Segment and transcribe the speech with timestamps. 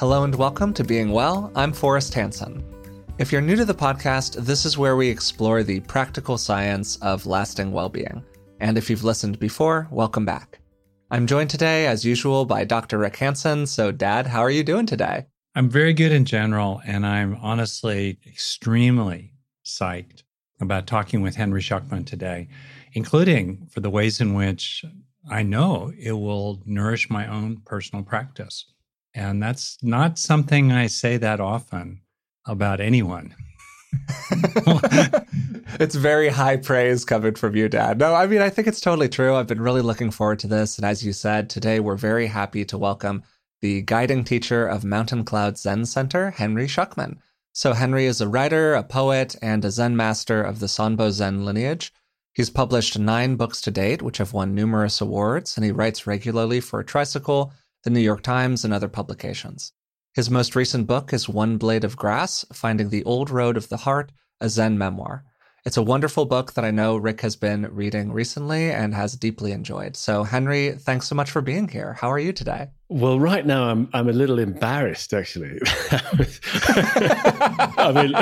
[0.00, 1.52] Hello and welcome to Being Well.
[1.54, 2.64] I'm Forrest Hanson.
[3.18, 7.26] If you're new to the podcast, this is where we explore the practical science of
[7.26, 8.24] lasting well being.
[8.60, 10.58] And if you've listened before, welcome back.
[11.10, 12.96] I'm joined today, as usual, by Dr.
[12.96, 13.66] Rick Hanson.
[13.66, 15.26] So, Dad, how are you doing today?
[15.54, 19.34] I'm very good in general, and I'm honestly extremely
[19.66, 20.22] psyched
[20.62, 22.48] about talking with Henry Shukman today,
[22.94, 24.82] including for the ways in which
[25.30, 28.64] I know it will nourish my own personal practice.
[29.14, 32.02] And that's not something I say that often
[32.46, 33.34] about anyone.
[35.80, 37.98] it's very high praise coming from you, Dad.
[37.98, 39.34] No, I mean, I think it's totally true.
[39.34, 40.78] I've been really looking forward to this.
[40.78, 43.22] And as you said, today we're very happy to welcome
[43.60, 47.18] the guiding teacher of Mountain Cloud Zen Center, Henry Shukman.
[47.52, 51.44] So, Henry is a writer, a poet, and a Zen master of the Sanbo Zen
[51.44, 51.92] lineage.
[52.32, 56.60] He's published nine books to date, which have won numerous awards, and he writes regularly
[56.60, 57.52] for Tricycle,
[57.84, 59.72] the New York Times, and other publications.
[60.14, 63.78] His most recent book is One Blade of Grass Finding the Old Road of the
[63.78, 65.24] Heart, a Zen memoir.
[65.66, 69.52] It's a wonderful book that I know Rick has been reading recently and has deeply
[69.52, 69.94] enjoyed.
[69.94, 71.92] So, Henry, thanks so much for being here.
[71.92, 72.68] How are you today?
[72.88, 75.58] Well, right now I'm I'm a little embarrassed actually.
[77.76, 78.14] I mean,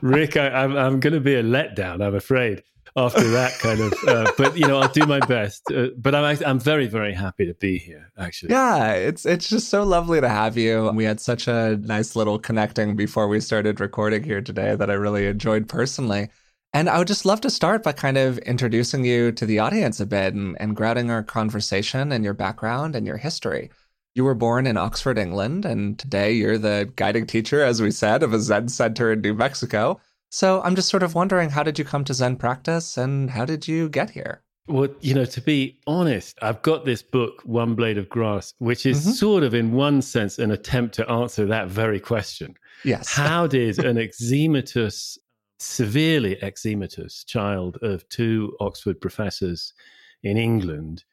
[0.00, 2.02] Rick, I, am I'm, I'm going to be a letdown.
[2.02, 2.62] I'm afraid
[2.96, 3.94] after that kind of.
[4.06, 5.62] Uh, but you know, I'll do my best.
[5.72, 8.10] Uh, but I'm I'm very very happy to be here.
[8.18, 10.90] Actually, yeah, it's it's just so lovely to have you.
[10.94, 14.94] We had such a nice little connecting before we started recording here today that I
[14.94, 16.28] really enjoyed personally.
[16.74, 20.00] And I would just love to start by kind of introducing you to the audience
[20.00, 23.70] a bit and, and grounding our conversation and your background and your history.
[24.14, 28.22] You were born in Oxford, England, and today you're the guiding teacher, as we said,
[28.22, 30.00] of a Zen center in New Mexico.
[30.32, 33.44] So I'm just sort of wondering how did you come to Zen practice and how
[33.44, 34.42] did you get here?
[34.66, 38.86] Well, you know, to be honest, I've got this book, One Blade of Grass, which
[38.86, 39.10] is mm-hmm.
[39.10, 42.54] sort of, in one sense, an attempt to answer that very question.
[42.82, 43.12] Yes.
[43.14, 45.18] How did an eczematous,
[45.58, 49.74] severely eczematous child of two Oxford professors
[50.22, 51.04] in England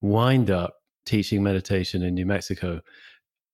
[0.00, 2.80] wind up teaching meditation in New Mexico?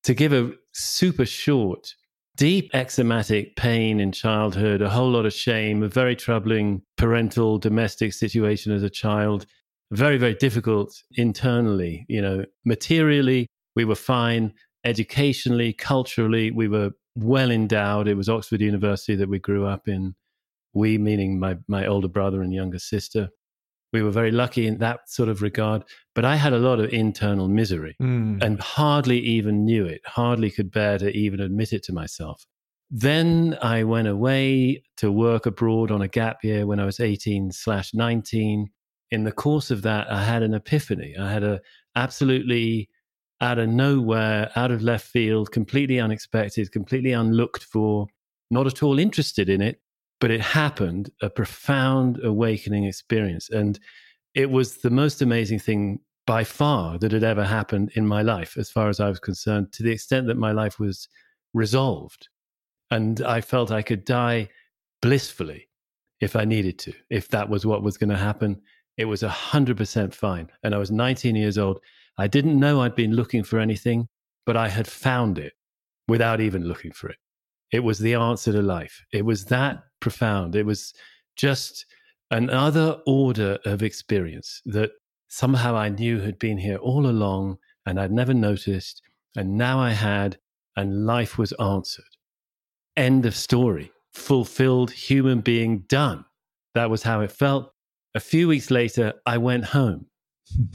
[0.04, 1.96] To give a super short
[2.36, 8.12] deep eczematic pain in childhood, a whole lot of shame, a very troubling parental domestic
[8.12, 9.46] situation as a child,
[9.90, 12.06] very, very difficult internally.
[12.08, 14.52] You know, materially, we were fine.
[14.84, 18.08] Educationally, culturally, we were well endowed.
[18.08, 20.14] It was Oxford University that we grew up in.
[20.74, 23.28] We, meaning my, my older brother and younger sister
[23.92, 25.84] we were very lucky in that sort of regard.
[26.14, 28.42] But I had a lot of internal misery mm.
[28.42, 32.46] and hardly even knew it, hardly could bear to even admit it to myself.
[32.90, 37.52] Then I went away to work abroad on a gap year when I was 18
[37.52, 38.68] slash 19.
[39.10, 41.14] In the course of that, I had an epiphany.
[41.18, 41.60] I had a
[41.96, 42.90] absolutely
[43.40, 48.06] out of nowhere, out of left field, completely unexpected, completely unlooked for,
[48.50, 49.80] not at all interested in it,
[50.22, 53.50] but it happened a profound awakening experience.
[53.50, 53.80] And
[54.36, 58.56] it was the most amazing thing by far that had ever happened in my life
[58.56, 61.08] as far as i was concerned to the extent that my life was
[61.54, 62.28] resolved.
[62.92, 64.48] And i felt i could die
[65.00, 65.68] blissfully
[66.20, 66.92] if i needed to.
[67.10, 68.62] If that was what was going to happen
[68.96, 70.48] it was 100% fine.
[70.62, 71.80] And i was 19 years old.
[72.16, 74.06] I didn't know i'd been looking for anything
[74.46, 75.54] but i had found it
[76.06, 77.16] without even looking for it
[77.72, 80.54] it was the answer to life it was that profound.
[80.54, 80.92] It was
[81.36, 81.86] just
[82.30, 84.90] another order of experience that
[85.28, 87.56] somehow I knew had been here all along
[87.86, 89.00] and I'd never noticed.
[89.34, 90.38] And now I had,
[90.76, 92.04] and life was answered.
[92.96, 93.90] End of story.
[94.12, 96.26] Fulfilled human being done.
[96.74, 97.72] That was how it felt.
[98.14, 100.06] A few weeks later, I went home.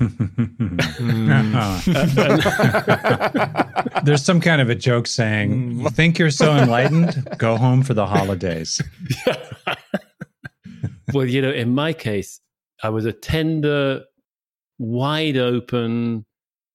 [4.03, 7.27] There's some kind of a joke saying, You think you're so enlightened?
[7.37, 8.81] Go home for the holidays.
[11.13, 12.39] well, you know, in my case,
[12.83, 14.03] I was a tender,
[14.79, 16.25] wide open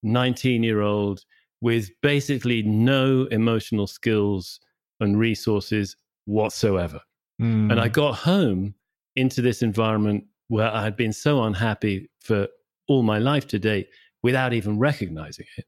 [0.03, 1.25] 19 year old
[1.61, 4.61] with basically no emotional skills
[5.01, 5.97] and resources
[6.27, 7.01] whatsoever.
[7.41, 7.71] Mm.
[7.71, 8.75] And I got home
[9.17, 12.49] into this environment where I had been so unhappy for
[12.89, 13.89] all my life to date
[14.23, 15.67] without even recognizing it.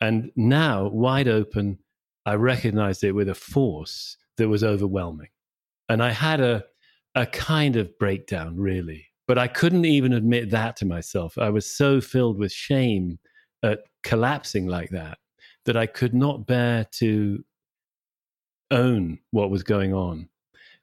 [0.00, 1.78] And now, wide open,
[2.26, 5.28] I recognized it with a force that was overwhelming.
[5.88, 6.64] And I had a,
[7.14, 9.06] a kind of breakdown, really.
[9.28, 11.38] But I couldn't even admit that to myself.
[11.38, 13.18] I was so filled with shame
[13.62, 15.18] at collapsing like that
[15.64, 17.44] that I could not bear to
[18.70, 20.28] own what was going on.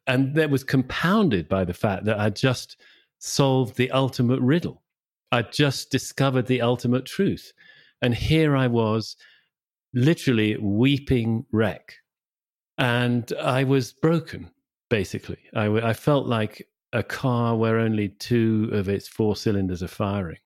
[0.08, 2.78] And that was compounded by the fact that I just
[3.20, 4.82] solved the ultimate riddle.
[5.32, 7.54] I just discovered the ultimate truth.
[8.02, 9.16] And here I was
[9.94, 11.96] literally weeping wreck.
[12.78, 14.52] And I was broken,
[14.90, 15.40] basically.
[15.54, 20.40] I, I felt like a car where only two of its four cylinders are firing,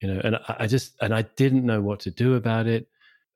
[0.00, 2.86] you know, and I, I just, and I didn't know what to do about it.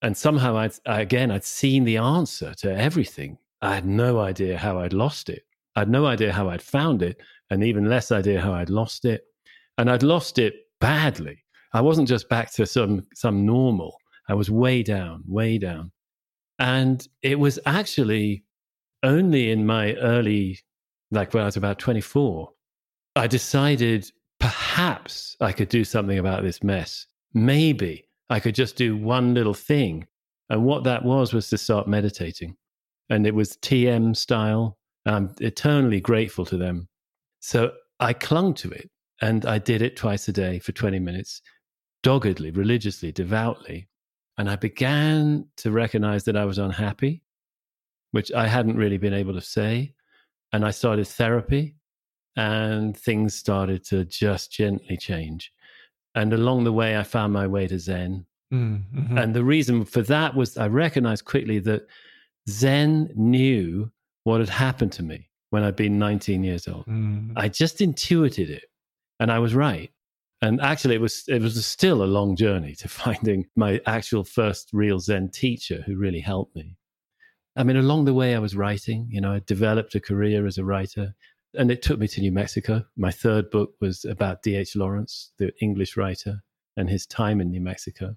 [0.02, 3.38] And somehow I'd, again, I'd seen the answer to everything.
[3.62, 5.44] I had no idea how I'd lost it.
[5.74, 7.16] I had no idea how I'd found it,
[7.50, 9.24] and even less idea how I'd lost it.
[9.78, 11.42] And I'd lost it badly.
[11.72, 13.96] I wasn't just back to some some normal.
[14.28, 15.90] I was way down, way down.
[16.58, 18.44] And it was actually
[19.02, 20.58] only in my early,
[21.10, 22.50] like when I was about 24,
[23.16, 27.06] I decided perhaps I could do something about this mess.
[27.32, 30.06] Maybe I could just do one little thing.
[30.50, 32.56] And what that was was to start meditating.
[33.08, 34.76] And it was TM style.
[35.06, 36.88] I'm eternally grateful to them.
[37.40, 38.90] So I clung to it
[39.20, 41.42] and I did it twice a day for 20 minutes,
[42.02, 43.88] doggedly, religiously, devoutly.
[44.36, 47.22] And I began to recognize that I was unhappy,
[48.10, 49.94] which I hadn't really been able to say.
[50.52, 51.76] And I started therapy,
[52.36, 55.52] and things started to just gently change.
[56.14, 58.26] And along the way, I found my way to Zen.
[58.52, 59.18] Mm-hmm.
[59.18, 61.86] And the reason for that was I recognized quickly that
[62.48, 63.90] Zen knew
[64.24, 66.86] what had happened to me when I'd been 19 years old.
[66.86, 67.32] Mm.
[67.36, 68.64] I just intuited it,
[69.20, 69.90] and I was right.
[70.42, 74.70] And actually, it was it was still a long journey to finding my actual first
[74.72, 76.76] real Zen teacher who really helped me.
[77.56, 79.08] I mean, along the way, I was writing.
[79.10, 81.14] You know, I developed a career as a writer,
[81.54, 82.84] and it took me to New Mexico.
[82.96, 84.76] My third book was about D.H.
[84.76, 86.42] Lawrence, the English writer,
[86.76, 88.16] and his time in New Mexico.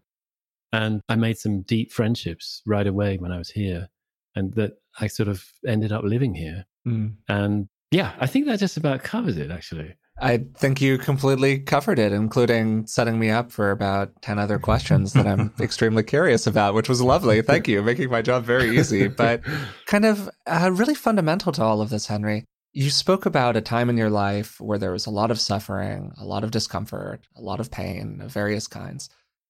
[0.73, 3.89] And I made some deep friendships right away when I was here,
[4.35, 6.65] and that I sort of ended up living here.
[6.85, 7.15] Mm.
[7.29, 9.95] And yeah, I think that just about covers it, actually.
[10.19, 15.13] I think you completely covered it, including setting me up for about 10 other questions
[15.13, 17.41] that I'm extremely curious about, which was lovely.
[17.43, 19.07] Thank you, making my job very easy.
[19.07, 19.41] But
[19.85, 22.45] kind of uh, really fundamental to all of this, Henry.
[22.73, 26.11] You spoke about a time in your life where there was a lot of suffering,
[26.17, 29.09] a lot of discomfort, a lot of pain of various kinds.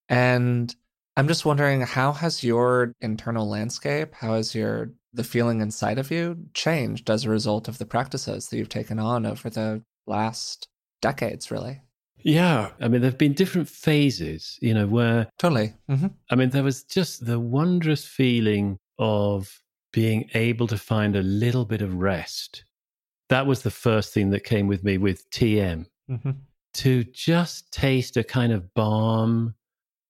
[0.10, 0.74] And
[1.16, 6.12] I'm just wondering how has your internal landscape, how has your the feeling inside of
[6.12, 10.68] you changed as a result of the practices that you've taken on over the last
[11.02, 11.82] decades, really.
[12.18, 12.72] Yeah.
[12.82, 15.28] I mean, there have been different phases, you know, where.
[15.38, 15.74] Totally.
[15.90, 16.08] Mm-hmm.
[16.30, 19.62] I mean, there was just the wondrous feeling of
[19.94, 22.64] being able to find a little bit of rest.
[23.30, 25.86] That was the first thing that came with me with TM.
[26.10, 26.32] Mm-hmm.
[26.74, 29.56] To just taste a kind of balm.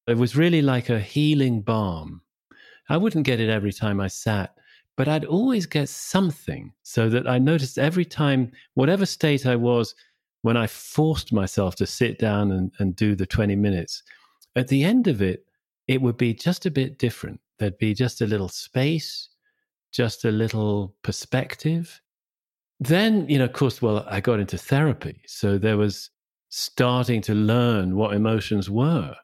[0.08, 2.22] It was really like a healing balm.
[2.90, 4.56] I wouldn't get it every time I sat
[4.98, 9.94] but I'd always get something so that I noticed every time, whatever state I was,
[10.42, 14.02] when I forced myself to sit down and, and do the 20 minutes,
[14.56, 15.46] at the end of it,
[15.88, 17.40] it would be just a bit different.
[17.60, 19.30] There'd be just a little space,
[19.94, 22.02] just a little perspective.
[22.80, 25.22] Then, you know, of course, well, I got into therapy.
[25.28, 26.10] So there was
[26.50, 29.16] starting to learn what emotions were.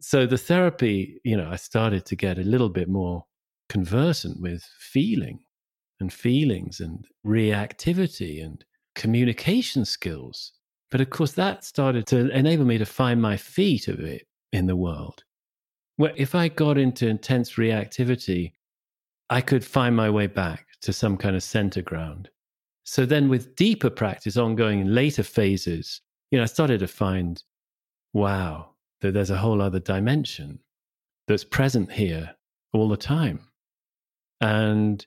[0.00, 3.24] So the therapy, you know, I started to get a little bit more
[3.68, 5.40] conversant with feeling
[6.00, 8.64] and feelings and reactivity and
[8.94, 10.52] communication skills.
[10.90, 14.66] But of course, that started to enable me to find my feet a bit in
[14.66, 15.24] the world.
[15.96, 18.52] Where if I got into intense reactivity,
[19.30, 22.28] I could find my way back to some kind of center ground.
[22.84, 27.42] So then, with deeper practice ongoing in later phases, you know, I started to find,
[28.12, 28.70] wow,
[29.00, 30.60] that there's a whole other dimension
[31.26, 32.36] that's present here
[32.72, 33.40] all the time.
[34.40, 35.04] And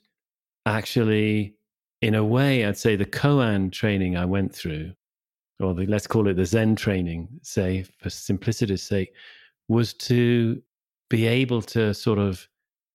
[0.65, 1.55] actually,
[2.01, 4.93] in a way, I'd say the Koan training I went through,
[5.59, 9.13] or the, let's call it the Zen training, say, for simplicity's sake,
[9.67, 10.61] was to
[11.09, 12.47] be able to sort of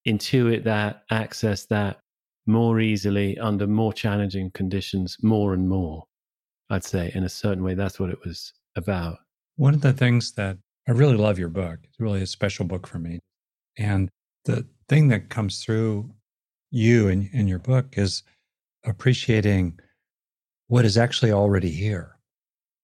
[0.07, 2.01] intuit that, access that
[2.47, 6.05] more easily under more challenging conditions, more and more.
[6.71, 9.19] I'd say, in a certain way, that's what it was about.
[9.57, 12.87] One of the things that I really love your book, it's really a special book
[12.87, 13.21] for me.
[13.79, 14.11] And
[14.45, 16.11] the thing that comes through
[16.75, 18.23] you in, in your book is
[18.85, 19.79] appreciating
[20.67, 22.17] what is actually already here.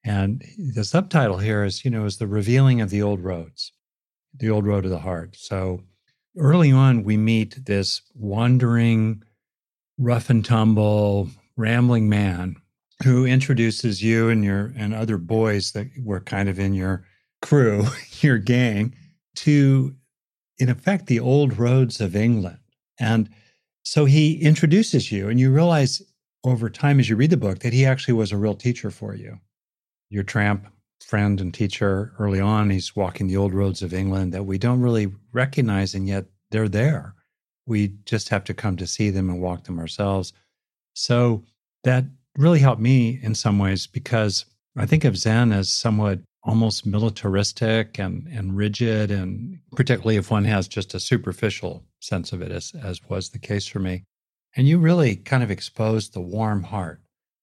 [0.04, 0.44] And
[0.74, 3.72] the subtitle here is, you know, is the revealing of the old roads,
[4.34, 5.36] the old road of the heart.
[5.36, 5.82] So
[6.38, 9.22] early on, we meet this wandering,
[9.98, 12.56] rough and tumble, rambling man
[13.02, 17.04] who introduces you and your and other boys that were kind of in your
[17.42, 17.86] crew,
[18.20, 18.94] your gang,
[19.36, 19.94] to
[20.58, 22.58] in effect the old roads of England.
[22.98, 23.30] And
[23.82, 26.02] so he introduces you, and you realize
[26.44, 29.14] over time as you read the book that he actually was a real teacher for
[29.14, 29.38] you.
[30.08, 30.66] Your tramp
[31.04, 34.80] friend and teacher early on, he's walking the old roads of England that we don't
[34.80, 37.14] really recognize, and yet they're there.
[37.66, 40.32] We just have to come to see them and walk them ourselves.
[40.94, 41.44] So
[41.84, 42.04] that
[42.36, 44.44] really helped me in some ways because
[44.76, 50.44] I think of Zen as somewhat almost militaristic and, and rigid, and particularly if one
[50.44, 54.04] has just a superficial sense of it, as, as was the case for me.
[54.56, 57.00] And you really kind of exposed the warm heart,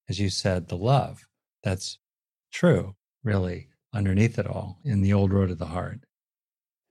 [0.10, 1.26] as you said, the love
[1.64, 2.00] that's
[2.52, 6.02] true, really, underneath it all in the old road of the heart.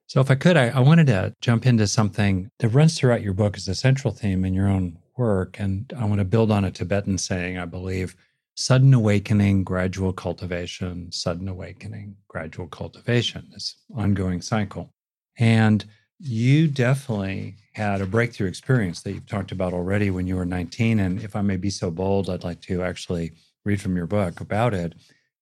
[0.09, 3.35] So, if I could, I, I wanted to jump into something that runs throughout your
[3.35, 5.59] book as a central theme in your own work.
[5.59, 8.15] And I want to build on a Tibetan saying, I believe
[8.55, 14.93] sudden awakening, gradual cultivation, sudden awakening, gradual cultivation, this ongoing cycle.
[15.39, 15.85] And
[16.19, 20.99] you definitely had a breakthrough experience that you've talked about already when you were 19.
[20.99, 23.33] And if I may be so bold, I'd like to actually
[23.65, 24.95] read from your book about it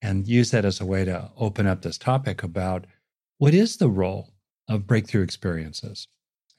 [0.03, 2.87] and use that as a way to open up this topic about
[3.39, 4.35] what is the role
[4.69, 6.09] of breakthrough experiences.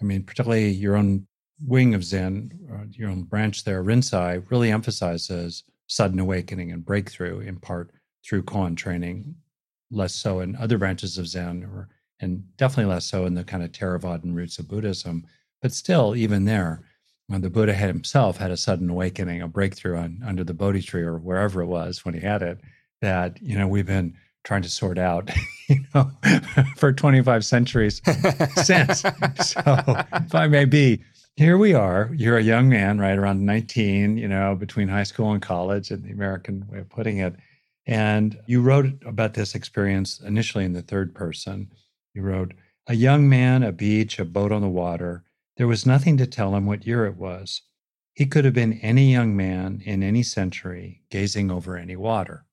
[0.02, 1.28] I mean, particularly your own
[1.66, 7.40] wing of Zen, uh, your own branch there, Rinzai, really emphasizes sudden awakening and breakthrough
[7.40, 7.92] in part
[8.26, 9.36] through koan training,
[9.92, 11.90] less so in other branches of Zen, or
[12.20, 15.26] and definitely less so in the kind of Theravadan roots of Buddhism.
[15.62, 16.84] But still, even there,
[17.28, 20.82] when the Buddha had himself had a sudden awakening, a breakthrough on, under the Bodhi
[20.82, 22.60] tree or wherever it was when he had it,
[23.02, 25.30] that you know we've been trying to sort out,
[25.68, 26.10] you know,
[26.78, 28.02] for 25 centuries
[28.64, 29.04] since.
[29.42, 29.62] So,
[30.14, 31.04] if I may be,
[31.36, 32.12] here we are.
[32.16, 36.04] You're a young man, right around 19, you know, between high school and college, and
[36.04, 37.36] the American way of putting it.
[37.86, 41.72] And you wrote about this experience initially in the third person.
[42.16, 42.54] You wrote,
[42.88, 45.26] A young man, a beach, a boat on the water.
[45.58, 47.62] There was nothing to tell him what year it was.
[48.14, 52.46] He could have been any young man in any century gazing over any water.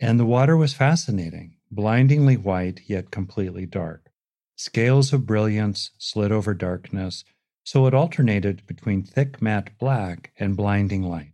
[0.00, 4.10] And the water was fascinating, blindingly white, yet completely dark.
[4.56, 7.24] Scales of brilliance slid over darkness
[7.64, 11.32] so it alternated between thick matte black and blinding light.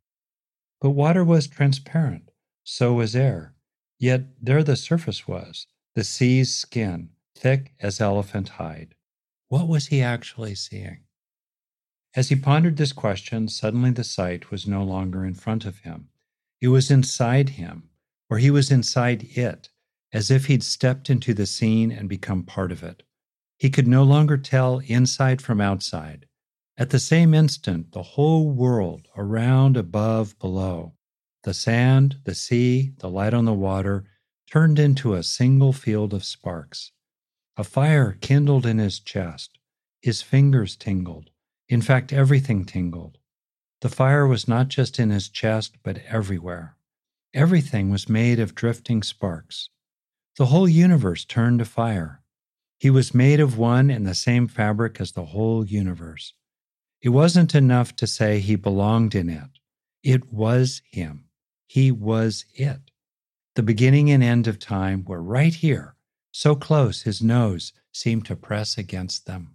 [0.81, 2.31] But water was transparent,
[2.65, 3.55] so was air.
[3.99, 8.95] Yet there the surface was, the sea's skin, thick as elephant hide.
[9.49, 11.05] What was he actually seeing?
[12.15, 16.09] As he pondered this question, suddenly the sight was no longer in front of him.
[16.61, 17.91] It was inside him,
[18.29, 19.71] or he was inside it,
[20.13, 23.05] as if he'd stepped into the scene and become part of it.
[23.59, 26.27] He could no longer tell inside from outside.
[26.77, 30.95] At the same instant, the whole world, around, above, below,
[31.45, 34.05] the sand, the sea, the light on the water,
[34.51, 36.93] turned into a single field of sparks.
[37.59, 39.59] A fire kindled in his chest.
[40.01, 41.31] His fingers tingled.
[41.69, 43.19] In fact, everything tingled.
[43.81, 46.77] The fire was not just in his chest, but everywhere.
[47.35, 49.71] Everything was made of drifting sparks.
[50.37, 52.23] The whole universe turned to fire.
[52.79, 56.35] He was made of one and the same fabric as the whole universe.
[57.03, 59.59] It wasn't enough to say he belonged in it.
[60.05, 61.25] It was him.
[61.67, 62.93] He was it.
[63.57, 65.97] The beginning and end of time were right here,
[66.33, 69.55] so close his nose seemed to press against them.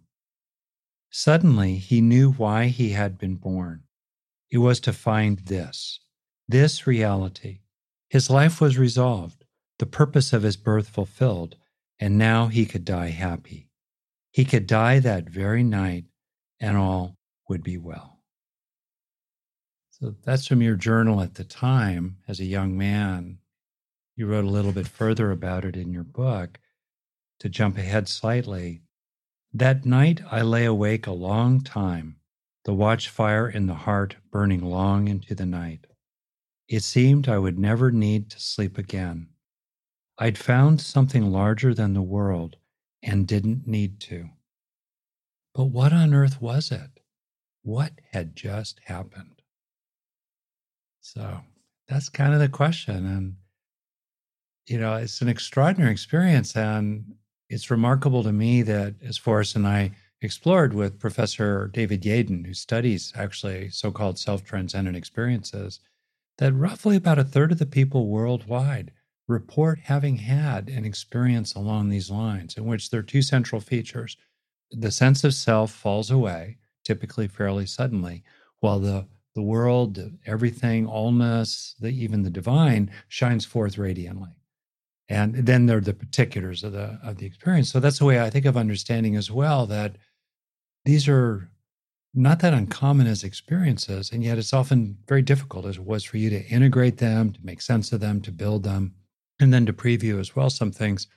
[1.10, 3.84] Suddenly, he knew why he had been born.
[4.50, 6.00] It was to find this,
[6.48, 7.60] this reality.
[8.10, 9.46] His life was resolved,
[9.80, 11.56] the purpose of his birth fulfilled,
[12.00, 13.70] and now he could die happy.
[14.32, 16.06] He could die that very night,
[16.60, 18.24] and all would be well.
[19.92, 23.38] So that's from your journal at the time as a young man.
[24.16, 26.60] You wrote a little bit further about it in your book.
[27.40, 28.84] To jump ahead slightly,
[29.54, 32.18] that night I lay awake a long time,
[32.64, 35.88] the watchfire in the heart burning long into the night.
[36.68, 39.30] It seemed I would never need to sleep again.
[40.18, 42.58] I'd found something larger than the world
[43.02, 44.30] and didn't need to.
[45.54, 47.00] But what on earth was it?
[47.64, 49.42] What had just happened?
[51.02, 51.42] So
[51.88, 53.06] that's kind of the question.
[53.06, 53.36] And,
[54.66, 56.56] you know, it's an extraordinary experience.
[56.56, 57.16] And
[57.50, 59.92] it's remarkable to me that, as Forrest and I
[60.22, 65.80] explored with Professor David Yaden, who studies actually so called self transcendent experiences,
[66.38, 68.92] that roughly about a third of the people worldwide
[69.28, 74.18] report having had an experience along these lines, in which there are two central features.
[74.72, 78.24] The sense of self falls away, typically fairly suddenly,
[78.60, 84.30] while the the world, everything, allness, the, even the divine shines forth radiantly.
[85.10, 87.72] And then there are the particulars of the of the experience.
[87.72, 89.98] So that's the way I think of understanding as well that
[90.86, 91.50] these are
[92.14, 96.18] not that uncommon as experiences, and yet it's often very difficult as it was for
[96.18, 98.94] you to integrate them, to make sense of them, to build them,
[99.40, 101.08] and then to preview as well some things.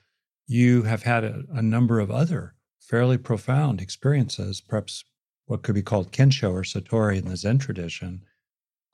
[0.47, 5.03] You have had a, a number of other fairly profound experiences, perhaps
[5.45, 8.23] what could be called Kensho or Satori in the Zen tradition,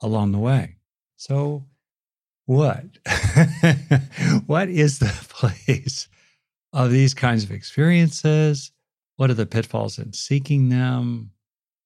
[0.00, 0.76] along the way.
[1.16, 1.64] So,
[2.46, 2.84] what?
[4.46, 6.08] what is the place
[6.72, 8.72] of these kinds of experiences?
[9.16, 11.30] What are the pitfalls in seeking them?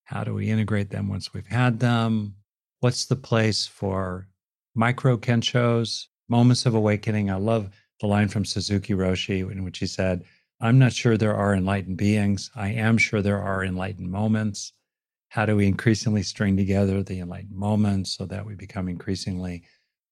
[0.05, 2.35] How do we integrate them once we've had them?
[2.81, 4.29] What's the place for
[4.75, 7.31] micro kenshos, moments of awakening?
[7.31, 10.25] I love the line from Suzuki Roshi in which he said,
[10.61, 12.51] I'm not sure there are enlightened beings.
[12.57, 14.73] I am sure there are enlightened moments.
[15.29, 19.63] How do we increasingly string together the enlightened moments so that we become increasingly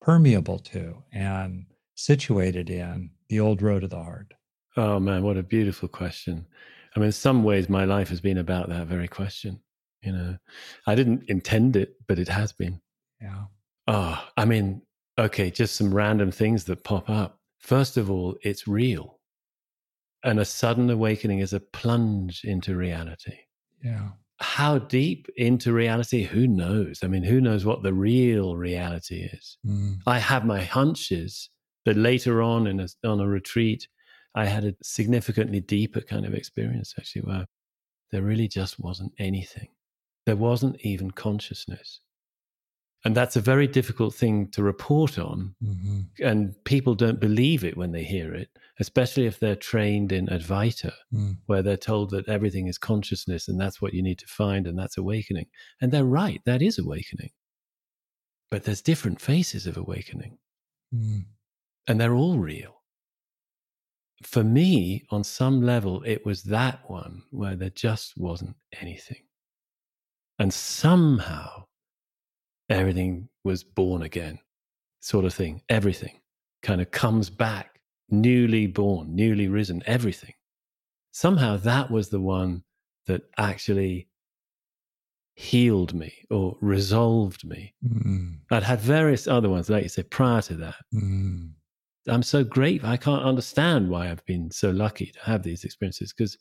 [0.00, 4.34] permeable to and situated in the old road of the heart?
[4.76, 6.46] Oh man, what a beautiful question.
[6.94, 9.60] I mean, in some ways, my life has been about that very question.
[10.02, 10.38] You know,
[10.86, 12.80] I didn't intend it, but it has been.
[13.20, 13.44] Yeah.
[13.86, 14.82] Oh, I mean,
[15.18, 17.40] okay, just some random things that pop up.
[17.58, 19.18] First of all, it's real.
[20.24, 23.38] And a sudden awakening is a plunge into reality.
[23.82, 24.10] Yeah.
[24.38, 26.24] How deep into reality?
[26.24, 27.00] Who knows?
[27.02, 29.56] I mean, who knows what the real reality is?
[29.66, 29.98] Mm.
[30.06, 31.48] I have my hunches,
[31.84, 33.88] but later on in a, on a retreat,
[34.34, 37.46] I had a significantly deeper kind of experience actually, where
[38.10, 39.68] there really just wasn't anything.
[40.26, 42.00] There wasn't even consciousness.
[43.06, 45.54] And that's a very difficult thing to report on.
[45.62, 46.00] Mm-hmm.
[46.24, 48.48] And people don't believe it when they hear it,
[48.80, 51.36] especially if they're trained in Advaita, Mm.
[51.46, 54.76] where they're told that everything is consciousness and that's what you need to find and
[54.76, 55.46] that's awakening.
[55.80, 57.30] And they're right, that is awakening.
[58.50, 60.38] But there's different phases of awakening,
[60.92, 61.26] Mm.
[61.86, 62.82] and they're all real.
[64.24, 69.28] For me, on some level, it was that one where there just wasn't anything.
[70.40, 71.65] And somehow
[72.68, 74.38] everything was born again,
[75.00, 75.62] sort of thing.
[75.68, 76.20] Everything
[76.62, 77.80] kind of comes back,
[78.10, 80.34] newly born, newly risen, everything.
[81.12, 82.62] Somehow that was the one
[83.06, 84.08] that actually
[85.36, 87.74] healed me or resolved me.
[87.86, 88.38] Mm.
[88.50, 90.76] I'd had various other ones, like you said, prior to that.
[90.94, 91.52] Mm.
[92.08, 92.88] I'm so grateful.
[92.88, 96.38] I can't understand why I've been so lucky to have these experiences because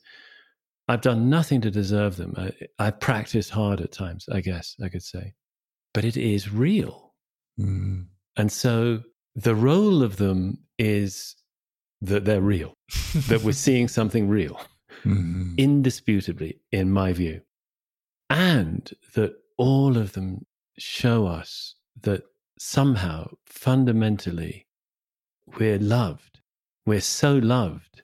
[0.88, 2.34] I've done nothing to deserve them.
[2.36, 5.34] I, I practiced hard at times, I guess I could say,
[5.96, 7.14] but it is real.
[7.58, 8.08] Mm.
[8.36, 9.02] And so
[9.34, 11.34] the role of them is
[12.02, 12.74] that they're real,
[13.28, 14.60] that we're seeing something real,
[15.04, 15.56] Mhm.
[15.56, 17.40] indisputably, in my view.
[18.28, 20.44] And that all of them
[20.76, 22.24] show us that
[22.58, 24.66] somehow, fundamentally,
[25.58, 26.40] we're loved.
[26.84, 28.02] We're so loved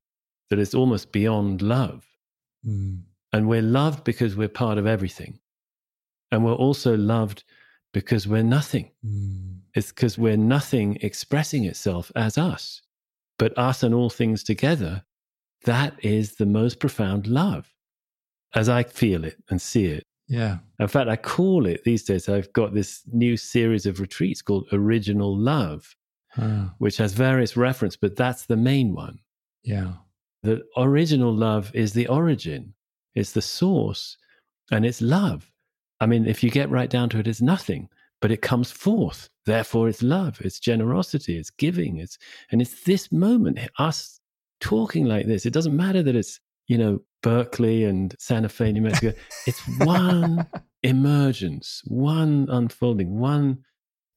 [0.48, 2.06] that it's almost beyond love.
[2.66, 3.02] Mm.
[3.34, 5.40] And we're loved because we're part of everything.
[6.30, 7.44] And we're also loved
[7.92, 8.90] because we're nothing.
[9.06, 9.60] Mm.
[9.74, 12.82] It's because we're nothing expressing itself as us,
[13.38, 15.04] but us and all things together.
[15.64, 17.72] That is the most profound love
[18.54, 20.04] as I feel it and see it.
[20.28, 20.58] Yeah.
[20.78, 24.66] In fact, I call it these days, I've got this new series of retreats called
[24.72, 25.94] Original Love,
[26.30, 26.70] Huh.
[26.78, 29.18] which has various reference, but that's the main one.
[29.62, 29.92] Yeah.
[30.42, 32.72] The original love is the origin,
[33.14, 34.16] it's the source,
[34.70, 35.51] and it's love.
[36.02, 37.88] I mean, if you get right down to it, it's nothing,
[38.20, 39.28] but it comes forth.
[39.46, 42.18] Therefore, it's love, it's generosity, it's giving, it's
[42.50, 44.18] and it's this moment, us
[44.60, 45.46] talking like this.
[45.46, 49.16] It doesn't matter that it's you know Berkeley and Santa Fe, New Mexico.
[49.46, 50.48] it's one
[50.82, 53.58] emergence, one unfolding, one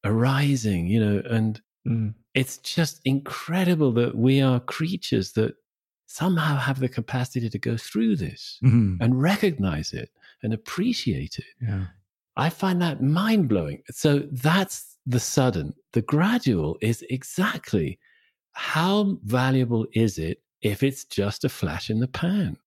[0.03, 0.87] arising.
[0.87, 2.15] You know, and Mm.
[2.33, 5.53] it's just incredible that we are creatures that
[6.07, 8.97] somehow have the capacity to go through this Mhm.
[8.99, 10.09] and recognize it
[10.45, 11.45] and appreciate it.
[11.61, 11.87] Yeah.
[12.37, 13.81] I find that mind blowing.
[13.91, 15.73] So that's the sudden.
[15.93, 17.99] The gradual is exactly
[18.53, 22.57] how valuable is it if it's just a flash in the pan?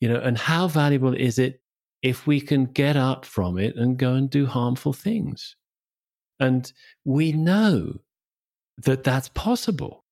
[0.00, 1.60] You know, and how valuable is it
[2.02, 5.54] if we can get up from it and go and do harmful things?
[6.40, 6.72] And
[7.04, 8.00] we know
[8.78, 10.04] that that's possible.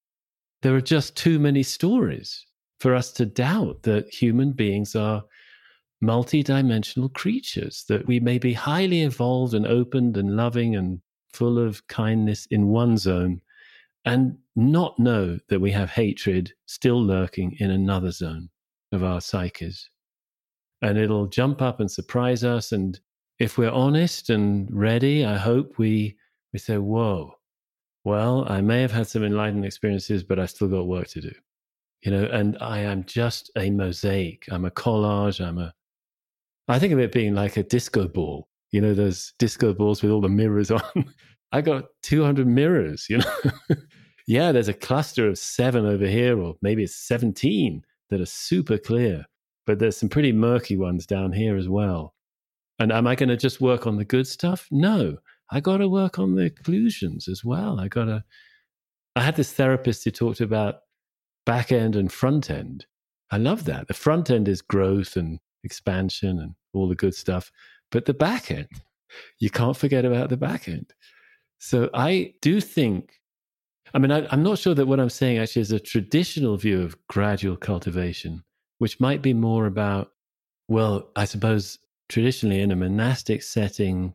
[0.62, 2.46] There are just too many stories
[2.78, 5.24] for us to doubt that human beings are
[6.02, 11.00] multidimensional creatures, that we may be highly evolved and opened and loving and
[11.32, 13.40] full of kindness in one zone
[14.04, 18.48] and not know that we have hatred still lurking in another zone
[18.92, 19.88] of our psyches.
[20.82, 22.72] And it'll jump up and surprise us.
[22.72, 22.98] And
[23.38, 26.16] if we're honest and ready, I hope we,
[26.52, 27.34] we say, Whoa,
[28.04, 31.32] well, I may have had some enlightened experiences, but I still got work to do.
[32.02, 34.46] You know, and I am just a mosaic.
[34.50, 35.46] I'm a collage.
[35.46, 35.74] I'm a,
[36.70, 38.48] I think of it being like a disco ball.
[38.70, 40.82] You know, those disco balls with all the mirrors on.
[41.52, 43.76] I got 200 mirrors, you know.
[44.28, 48.78] yeah, there's a cluster of seven over here, or maybe it's 17 that are super
[48.78, 49.24] clear.
[49.66, 52.14] but there's some pretty murky ones down here as well.
[52.78, 54.68] And am I going to just work on the good stuff?
[54.70, 55.16] No,
[55.50, 57.80] I got to work on the occlusions as well.
[57.80, 58.24] I got to.
[59.16, 60.76] I had this therapist who talked about
[61.44, 62.86] back end and front end.
[63.32, 63.88] I love that.
[63.88, 67.50] The front end is growth and expansion and all the good stuff,
[67.90, 68.68] but the back end,
[69.38, 70.92] you can't forget about the back end.
[71.58, 73.12] So I do think,
[73.92, 76.82] I mean, I, am not sure that what I'm saying actually is a traditional view
[76.82, 78.42] of gradual cultivation,
[78.78, 80.12] which might be more about,
[80.68, 81.78] well, I suppose
[82.08, 84.14] traditionally in a monastic setting,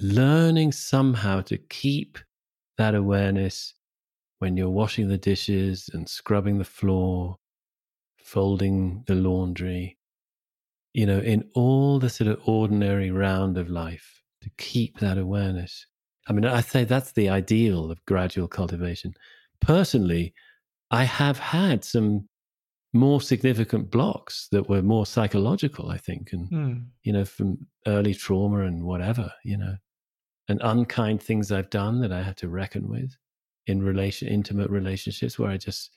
[0.00, 2.18] learning somehow to keep
[2.78, 3.74] that awareness
[4.38, 7.36] when you're washing the dishes and scrubbing the floor,
[8.18, 9.96] folding the laundry,
[10.94, 15.86] you know, in all the sort of ordinary round of life, to keep that awareness.
[16.28, 19.14] I mean, I say that's the ideal of gradual cultivation.
[19.60, 20.34] Personally,
[20.90, 22.28] I have had some
[22.92, 26.84] more significant blocks that were more psychological, I think, and mm.
[27.02, 29.74] you know, from early trauma and whatever, you know,
[30.48, 33.16] and unkind things I've done that I had to reckon with
[33.66, 35.90] in relation, intimate relationships where I just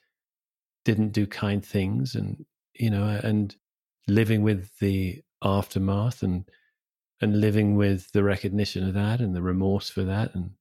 [0.86, 3.55] didn't do kind things, and you know, and
[4.08, 6.46] living with the aftermath and
[7.20, 10.52] and living with the recognition of that and the remorse for that, and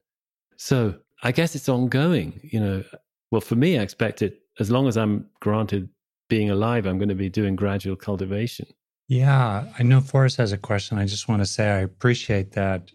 [0.57, 2.85] so I guess it's ongoing, you know.
[3.31, 5.89] Well, for me, I expect it as long as I'm granted
[6.29, 8.67] being alive, I'm going to be doing gradual cultivation.
[9.09, 10.99] Yeah, I know Forrest has a question.
[10.99, 12.91] I just want to say I appreciate that.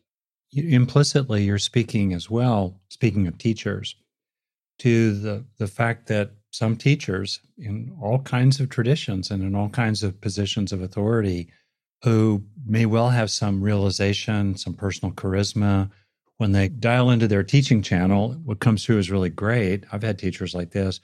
[0.53, 3.95] Implicitly, you're speaking as well, speaking of teachers,
[4.79, 9.69] to the, the fact that some teachers in all kinds of traditions and in all
[9.69, 11.49] kinds of positions of authority
[12.03, 15.89] who may well have some realization, some personal charisma,
[16.37, 19.85] when they dial into their teaching channel, what comes through is really great.
[19.91, 20.99] I've had teachers like this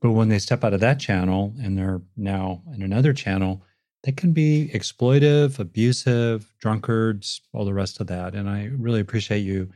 [0.00, 3.62] but when they step out of that channel and they're now in another channel,
[4.04, 8.34] they can be exploitive, abusive, drunkards, all the rest of that.
[8.34, 9.70] And I really appreciate you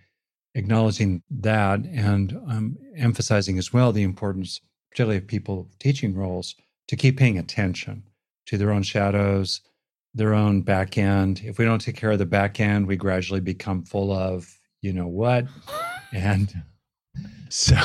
[0.54, 4.60] acknowledging that and um, emphasizing as well the importance,
[4.92, 6.54] particularly of people teaching roles,
[6.88, 8.04] to keep paying attention
[8.46, 9.62] to their own shadows,
[10.14, 11.40] their own back end.
[11.44, 14.92] If we don't take care of the back end, we gradually become full of you
[14.92, 15.46] know what.
[16.12, 16.52] And
[17.48, 17.76] so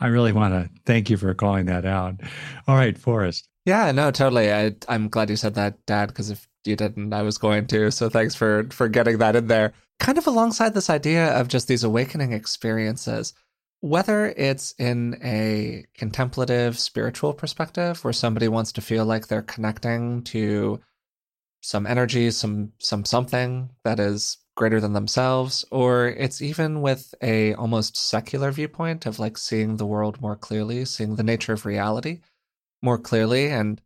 [0.00, 2.20] I really want to thank you for calling that out.
[2.66, 3.48] All right, Forrest.
[3.64, 4.52] Yeah, no, totally.
[4.52, 7.90] I, I'm glad you said that, Dad, because if you didn't, I was going to.
[7.90, 9.72] So thanks for for getting that in there.
[10.00, 13.32] Kind of alongside this idea of just these awakening experiences,
[13.84, 20.22] whether it's in a contemplative spiritual perspective where somebody wants to feel like they're connecting
[20.22, 20.80] to
[21.60, 27.52] some energy, some some something that is greater than themselves or it's even with a
[27.56, 32.20] almost secular viewpoint of like seeing the world more clearly seeing the nature of reality
[32.82, 33.48] more clearly.
[33.48, 33.82] And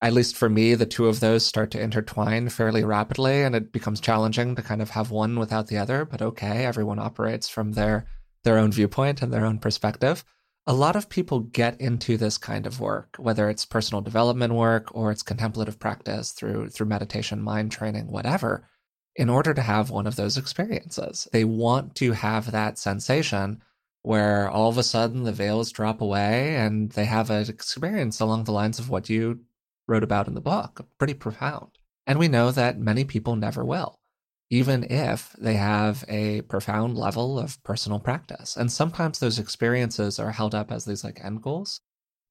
[0.00, 3.72] at least for me the two of those start to intertwine fairly rapidly and it
[3.72, 7.72] becomes challenging to kind of have one without the other but okay everyone operates from
[7.72, 8.06] their
[8.44, 10.24] their own viewpoint and their own perspective
[10.66, 14.94] a lot of people get into this kind of work whether it's personal development work
[14.94, 18.68] or it's contemplative practice through through meditation mind training whatever
[19.16, 21.28] in order to have one of those experiences.
[21.32, 23.62] They want to have that sensation
[24.02, 28.44] where all of a sudden the veils drop away and they have an experience along
[28.44, 29.40] the lines of what you
[29.86, 31.72] wrote about in the book, pretty profound.
[32.06, 33.99] And we know that many people never will,
[34.50, 38.56] even if they have a profound level of personal practice.
[38.56, 41.80] And sometimes those experiences are held up as these like end goals,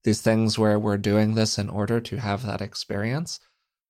[0.04, 3.40] these things where we're doing this in order to have that experience.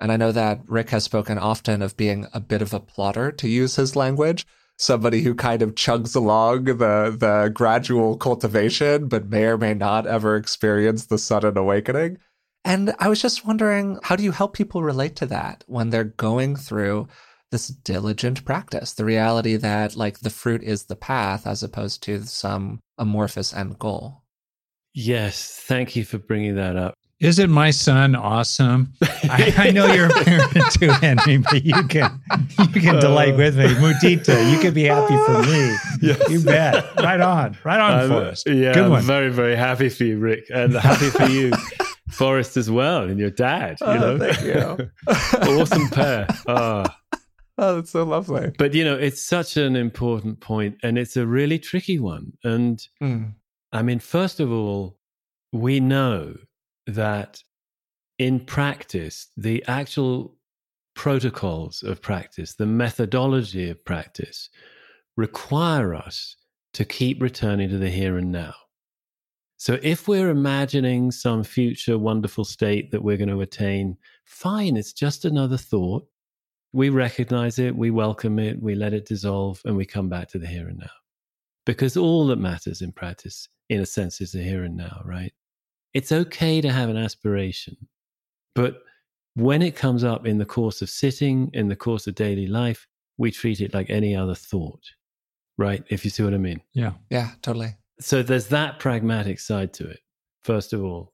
[0.01, 3.33] And I know that Rick has spoken often of being a bit of a plotter,
[3.33, 4.47] to use his language,
[4.79, 10.07] somebody who kind of chugs along the the gradual cultivation, but may or may not
[10.07, 12.17] ever experience the sudden awakening.
[12.65, 16.05] And I was just wondering, how do you help people relate to that when they're
[16.05, 17.09] going through
[17.51, 18.93] this diligent practice?
[18.93, 23.79] The reality that like the fruit is the path as opposed to some amorphous end
[23.79, 24.23] goal.
[24.93, 26.95] Yes, thank you for bringing that up.
[27.21, 28.95] Isn't my son awesome?
[29.03, 32.19] I, I, know you're a parent too, Henry, but you can
[32.59, 33.67] you can delight with me.
[33.67, 35.77] Mudita, you can be happy for me.
[36.01, 36.31] Yes.
[36.31, 36.83] You bet.
[36.97, 37.59] Right on.
[37.63, 38.49] Right on, Forrest.
[38.49, 39.03] Yeah, Good I'm one.
[39.03, 40.47] very, very happy for you, Rick.
[40.49, 41.53] And happy for you,
[42.11, 43.77] Forrest, as well, and your dad.
[43.83, 44.19] You oh, know?
[44.19, 44.91] Thank you.
[45.61, 46.27] awesome pair.
[46.49, 46.85] Oh.
[47.61, 48.53] Oh, that's so lovely.
[48.59, 52.33] But you know, it's such an important point and it's a really tricky one.
[52.43, 53.33] And mm.
[53.73, 54.99] I mean, first of all,
[55.53, 56.35] we know
[56.87, 57.43] that
[58.19, 60.37] in practice, the actual
[60.95, 64.51] protocols of practice, the methodology of practice
[65.17, 66.37] require us
[66.73, 68.55] to keep returning to the here and now.
[69.57, 73.99] So if we're imagining some future wonderful state that we're going to attain
[74.31, 74.77] fine.
[74.77, 76.07] It's just another thought.
[76.73, 80.39] We recognize it, we welcome it, we let it dissolve, and we come back to
[80.39, 80.91] the here and now.
[81.67, 85.33] Because all that matters in practice, in a sense, is the here and now, right?
[85.95, 87.77] It's okay to have an aspiration,
[88.55, 88.83] but
[89.35, 92.87] when it comes up in the course of sitting, in the course of daily life,
[93.19, 94.83] we treat it like any other thought,
[95.59, 95.85] right?
[95.89, 96.61] If you see what I mean.
[96.73, 96.93] Yeah.
[97.11, 97.77] Yeah, totally.
[98.01, 100.01] So there's that pragmatic side to it,
[100.43, 101.13] first of all.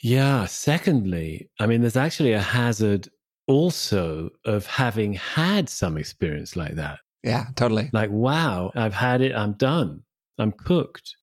[0.00, 0.46] Yeah.
[0.46, 3.08] Secondly, I mean, there's actually a hazard
[3.52, 6.98] also of having had some experience like that.
[7.22, 7.90] Yeah, totally.
[7.92, 10.02] Like, wow, I've had it, I'm done,
[10.38, 11.14] I'm cooked.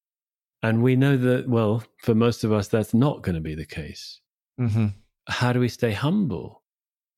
[0.64, 3.66] And we know that, well, for most of us, that's not going to be the
[3.66, 4.22] case.
[4.60, 4.88] Mm-hmm.
[5.28, 6.64] How do we stay humble?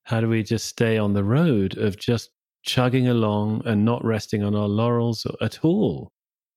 [0.04, 2.30] How do we just stay on the road of just
[2.64, 6.12] chugging along and not resting on our laurels at all,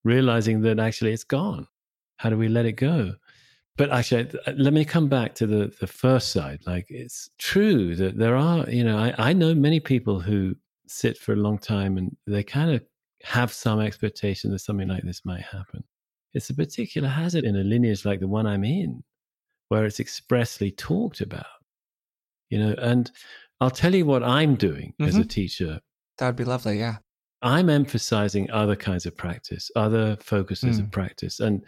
[0.05, 1.67] realizing that actually it's gone?
[2.19, 3.15] How do we let it go?
[3.77, 6.61] But actually, let me come back to the, the first side.
[6.65, 10.55] Like, it's true that there are, you know, I, I know many people who
[10.87, 12.85] sit for a long time and they kind of
[13.25, 15.83] have some expectation that something like this might happen.
[16.35, 19.03] It's a particular hazard in a lineage like the one I'm in,
[19.71, 21.47] where it's expressly talked about,
[22.51, 23.11] you know, and
[23.61, 25.05] I'll tell you what I'm doing mm-hmm.
[25.05, 25.29] as a mm-hmm.
[25.29, 25.81] teacher.
[26.19, 26.79] That would be lovely.
[26.79, 26.99] Yeah.
[27.43, 30.85] I'm emphasizing other kinds of practice, other focuses mm.
[30.85, 31.41] of practice.
[31.41, 31.63] And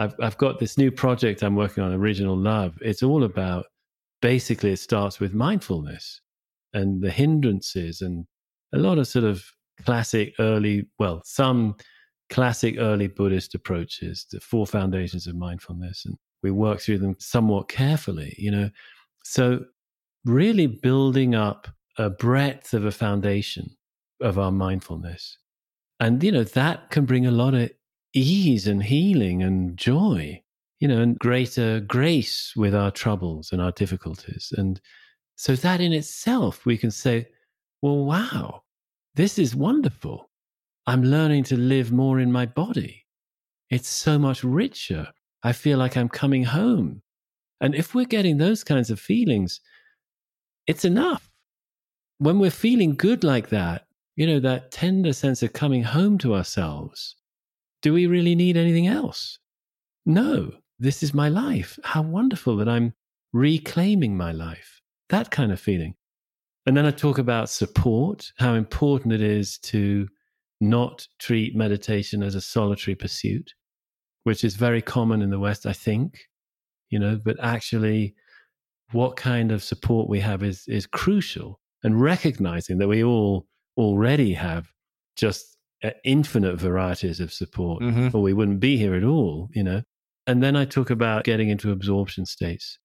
[0.00, 2.78] I've, I've got this new project I'm working on, Original Love.
[2.80, 3.66] It's all about
[4.22, 6.22] basically, it starts with mindfulness
[6.72, 8.24] and the hindrances and
[8.72, 9.44] a lot of sort of
[9.84, 11.76] classic early, well, some
[12.30, 16.06] classic early Buddhist approaches, the four foundations of mindfulness.
[16.06, 18.70] And we work through them somewhat carefully, you know.
[19.24, 19.66] So,
[20.24, 23.68] really building up a breadth of a foundation
[24.22, 25.36] of our mindfulness.
[25.98, 27.70] And, you know, that can bring a lot of
[28.14, 30.42] ease and healing and joy,
[30.78, 34.52] you know, and greater grace with our troubles and our difficulties.
[34.56, 34.80] And
[35.36, 37.28] so that in itself, we can say,
[37.82, 38.62] well, wow,
[39.14, 40.30] this is wonderful.
[40.86, 43.06] I'm learning to live more in my body.
[43.70, 45.08] It's so much richer.
[45.42, 47.02] I feel like I'm coming home.
[47.60, 49.60] And if we're getting those kinds of feelings,
[50.66, 51.30] it's enough.
[52.18, 56.34] When we're feeling good like that, you know, that tender sense of coming home to
[56.34, 57.16] ourselves,
[57.82, 59.38] do we really need anything else?
[60.06, 61.78] No, this is my life.
[61.84, 62.94] How wonderful that I'm
[63.32, 64.80] reclaiming my life.
[65.08, 65.94] That kind of feeling.
[66.66, 70.08] And then I talk about support, how important it is to
[70.60, 73.54] not treat meditation as a solitary pursuit,
[74.24, 76.18] which is very common in the West, I think,
[76.90, 78.14] you know, but actually
[78.92, 84.34] what kind of support we have is is crucial and recognizing that we all already
[84.34, 84.68] have
[85.16, 85.56] just
[86.04, 88.16] infinite varieties of support, mm-hmm.
[88.16, 89.82] or we wouldn't be here at all, you know.
[90.26, 92.78] And then I talk about getting into absorption states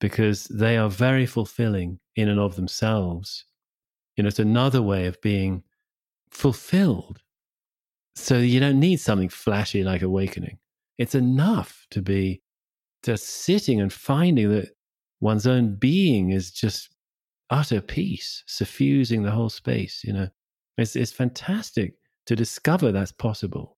[0.00, 3.44] because they are very fulfilling in and of themselves.
[4.16, 5.62] You know, it's another way of being
[6.30, 7.20] fulfilled.
[8.16, 10.58] So you don't need something flashy like awakening.
[10.98, 12.42] It's enough to be
[13.02, 14.70] just sitting and finding that
[15.20, 16.94] one's own being is just
[17.50, 20.02] utter peace, suffusing the whole space.
[20.04, 20.28] You know,
[20.78, 21.94] it's, it's fantastic
[22.26, 23.76] to discover that's possible,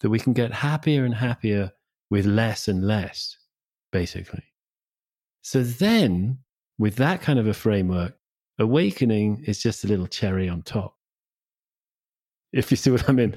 [0.00, 1.72] that we can get happier and happier
[2.10, 3.36] with less and less,
[3.92, 4.44] basically.
[5.42, 6.38] So then,
[6.78, 8.16] with that kind of a framework,
[8.58, 10.96] awakening is just a little cherry on top.
[12.52, 13.34] If you see what I mean.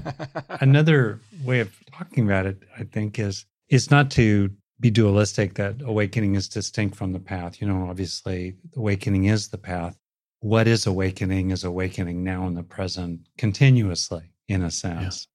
[0.60, 5.76] Another way of talking about it, I think, is it's not to be dualistic that
[5.84, 7.60] awakening is distinct from the path.
[7.60, 9.96] You know, obviously, awakening is the path,
[10.40, 15.26] what is awakening is awakening now in the present continuously, in a sense.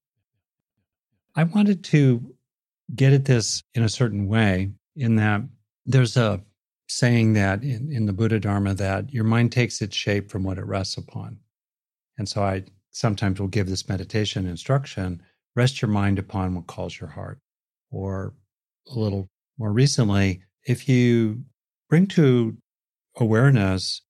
[1.35, 1.41] Yeah.
[1.41, 2.33] I wanted to
[2.95, 5.41] get at this in a certain way, in that
[5.85, 6.41] there's a
[6.87, 10.57] saying that in, in the Buddha Dharma that your mind takes its shape from what
[10.57, 11.39] it rests upon.
[12.17, 15.21] And so I sometimes will give this meditation instruction
[15.55, 17.39] rest your mind upon what calls your heart.
[17.91, 18.33] Or
[18.87, 21.43] a little more recently, if you
[21.89, 22.57] bring to
[23.17, 24.01] awareness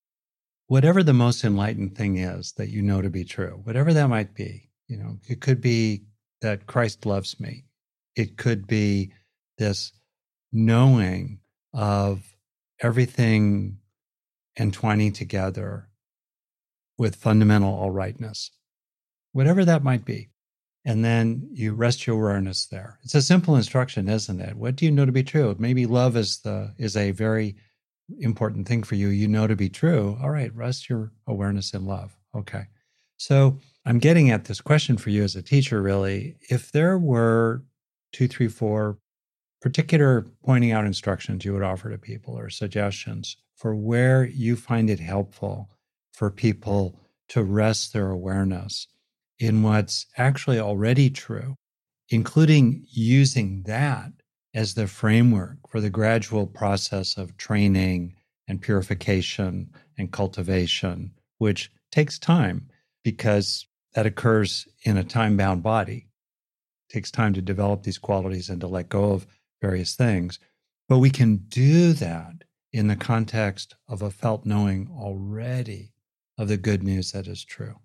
[0.73, 4.33] whatever the most enlightened thing is that you know to be true, whatever that might
[4.33, 6.01] be, you know, it could be
[6.41, 7.65] that Christ loves me.
[8.15, 9.13] It could be
[9.59, 9.91] this
[10.51, 11.37] knowing
[11.75, 12.23] of
[12.81, 13.77] everything
[14.59, 15.89] entwining together
[16.97, 18.49] with fundamental all rightness,
[19.31, 20.29] whatever that might be.
[20.85, 22.97] And then you rest your awareness there.
[23.03, 24.55] It's a simple instruction, isn't it?
[24.55, 25.55] What do you know to be true?
[25.59, 27.57] Maybe love is the is a very
[28.19, 31.85] important thing for you, you know to be true, all right, rest your awareness in
[31.85, 32.15] love.
[32.35, 32.65] Okay.
[33.17, 36.35] So I'm getting at this question for you as a teacher, really.
[36.49, 37.63] If there were
[38.11, 38.97] two, three, four
[39.61, 44.89] particular pointing out instructions you would offer to people or suggestions for where you find
[44.89, 45.69] it helpful
[46.11, 48.87] for people to rest their awareness
[49.39, 51.55] in what's actually already true,
[52.09, 54.11] including using that
[54.53, 58.15] as the framework for the gradual process of training
[58.47, 62.69] and purification and cultivation, which takes time
[63.03, 66.07] because that occurs in a time bound body.
[66.89, 69.27] It takes time to develop these qualities and to let go of
[69.61, 70.39] various things.
[70.89, 75.93] But we can do that in the context of a felt knowing already
[76.37, 77.79] of the good news that is true.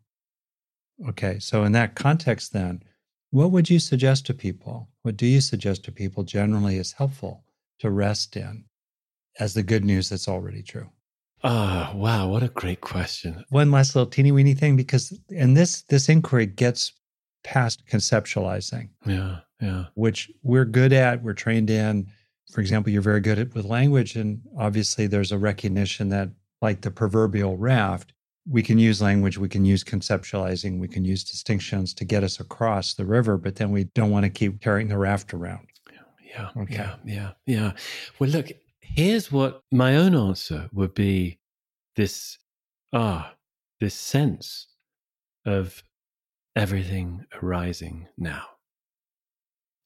[1.09, 2.83] Okay, so in that context, then,
[3.31, 4.89] what would you suggest to people?
[5.03, 7.45] What do you suggest to people generally is helpful
[7.81, 8.65] to rest in
[9.39, 10.91] as the good news that's already true?
[11.45, 13.45] Ah, oh, wow, what a great question.
[13.51, 16.93] One last little teeny weeny thing, because and this this inquiry gets
[17.45, 18.89] past conceptualizing.
[19.07, 19.85] Yeah, yeah.
[19.95, 22.09] Which we're good at, we're trained in.
[22.53, 26.81] For example, you're very good at with language, and obviously there's a recognition that, like
[26.81, 28.15] the proverbial raft,
[28.51, 32.41] we can use language, we can use conceptualizing, we can use distinctions to get us
[32.41, 35.67] across the river, but then we don't want to keep carrying the raft around.
[36.23, 36.75] Yeah, okay.
[36.75, 37.73] yeah, yeah, yeah.
[38.19, 38.49] Well, look,
[38.81, 41.39] here's what my own answer would be:
[41.97, 42.39] this
[42.93, 43.35] ah,
[43.81, 44.69] this sense
[45.47, 45.83] of
[46.55, 48.45] everything arising now,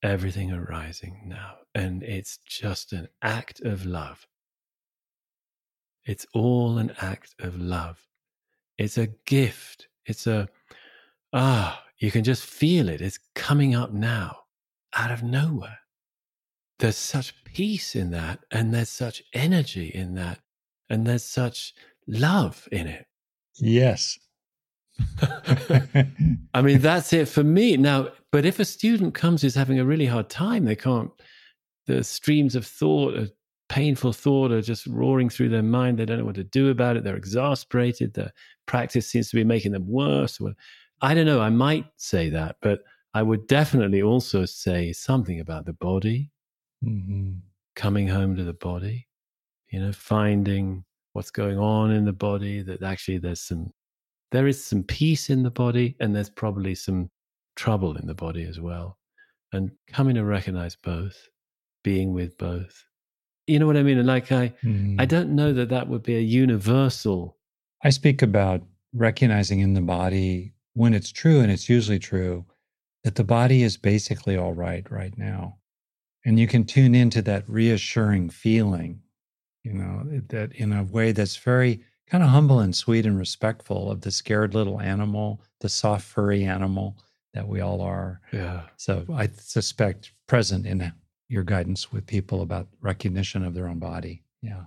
[0.02, 4.26] everything arising now, and it's just an act of love.
[6.04, 8.08] It's all an act of love
[8.82, 9.88] it's a gift.
[10.06, 10.48] It's a,
[11.32, 13.00] ah, you can just feel it.
[13.00, 14.38] It's coming up now
[14.94, 15.78] out of nowhere.
[16.78, 20.40] There's such peace in that, and there's such energy in that,
[20.90, 21.74] and there's such
[22.08, 23.06] love in it.
[23.58, 24.18] Yes.
[26.54, 27.76] I mean, that's it for me.
[27.76, 31.10] Now, but if a student comes who's having a really hard time, they can't,
[31.86, 33.28] the streams of thought are
[33.68, 35.98] painful thought are just roaring through their mind.
[35.98, 37.04] They don't know what to do about it.
[37.04, 38.12] They're exasperated.
[38.12, 38.30] The
[38.66, 40.40] practice seems to be making them worse.
[41.00, 41.40] I don't know.
[41.40, 42.80] I might say that, but
[43.14, 46.30] I would definitely also say something about the body,
[46.84, 47.32] mm-hmm.
[47.76, 49.08] coming home to the body,
[49.70, 53.72] you know, finding what's going on in the body, that actually there's some,
[54.30, 57.10] there is some peace in the body, and there's probably some
[57.56, 58.96] trouble in the body as well.
[59.52, 61.28] And coming to recognize both,
[61.84, 62.86] being with both
[63.46, 63.98] you know what I mean?
[63.98, 65.00] And like I, mm.
[65.00, 67.36] I don't know that that would be a universal.
[67.82, 72.46] I speak about recognizing in the body when it's true, and it's usually true,
[73.04, 75.58] that the body is basically all right right now,
[76.24, 79.00] and you can tune into that reassuring feeling,
[79.64, 83.90] you know, that in a way that's very kind of humble and sweet and respectful
[83.90, 86.96] of the scared little animal, the soft furry animal
[87.34, 88.20] that we all are.
[88.32, 88.62] Yeah.
[88.76, 90.92] So I suspect present in
[91.28, 94.22] your guidance with people about recognition of their own body.
[94.42, 94.64] Yeah.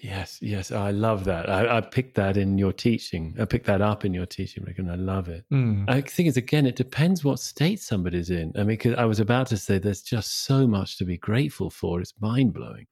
[0.00, 1.50] Yes, yes, I love that.
[1.50, 3.34] I, I, picked that in your teaching.
[3.40, 5.44] I picked that up in your teaching, Rick, and I love it.
[5.52, 5.90] Mm.
[5.90, 8.52] I think it's again, it depends what state somebody's in.
[8.54, 11.68] I mean, because I was about to say there's just so much to be grateful
[11.68, 12.00] for.
[12.00, 12.86] It's mind blowing,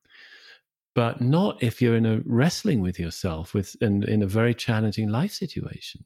[0.97, 5.09] but not if you're in a wrestling with yourself with and in a very challenging
[5.09, 6.05] life situation.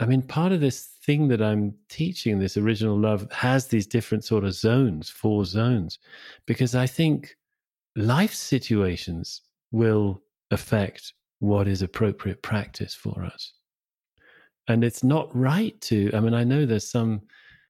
[0.00, 4.24] I mean, part of this thing that I'm teaching, this original love, has these different
[4.24, 5.98] sort of zones, four zones,
[6.46, 7.36] because I think
[7.96, 13.52] life situations will affect what is appropriate practice for us.
[14.68, 17.22] And it's not right to, I mean, I know there's some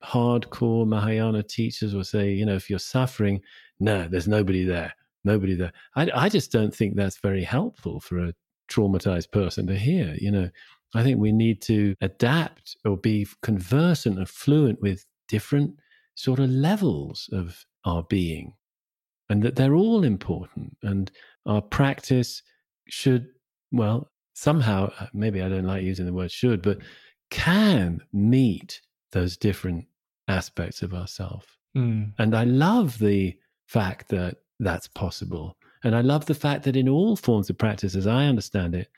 [0.05, 3.41] hardcore Mahayana teachers will say, you know, if you're suffering,
[3.79, 4.93] no, there's nobody there,
[5.25, 5.73] nobody there.
[5.95, 8.35] I, I just don't think that's very helpful for a
[8.69, 10.51] traumatized person to hear, you know
[10.95, 15.79] I think we need to adapt or be conversant and fluent with different
[16.15, 18.55] sort of levels of our being,
[19.29, 20.77] and that they're all important.
[20.83, 21.11] And
[21.47, 22.43] our practice
[22.89, 23.29] should,
[23.73, 26.79] well, somehow, uh, maybe I don't like using the word should, but
[27.31, 28.81] can meet
[29.13, 29.87] those different
[30.29, 31.59] aspects of ourself.
[31.77, 32.13] Mm.
[32.19, 33.37] And I love the
[33.67, 35.57] fact that that's possible.
[35.83, 38.89] And I love the fact that in all forms of practice, as I understand it,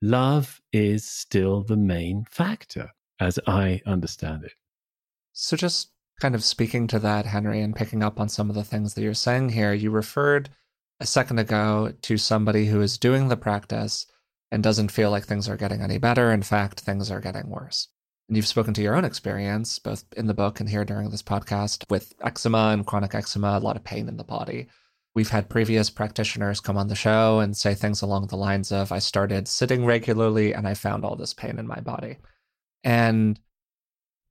[0.00, 2.90] love is still the main factor,
[3.20, 4.52] as I understand it.
[5.32, 5.90] So, just
[6.20, 9.02] kind of speaking to that, Henry, and picking up on some of the things that
[9.02, 10.50] you're saying here, you referred
[11.02, 14.06] a second ago to somebody who is doing the practice
[14.52, 16.30] and doesn't feel like things are getting any better.
[16.30, 17.88] In fact, things are getting worse.
[18.28, 21.22] And you've spoken to your own experience, both in the book and here during this
[21.22, 24.68] podcast, with eczema and chronic eczema, a lot of pain in the body.
[25.12, 28.92] We've had previous practitioners come on the show and say things along the lines of
[28.92, 32.18] I started sitting regularly and I found all this pain in my body.
[32.84, 33.40] And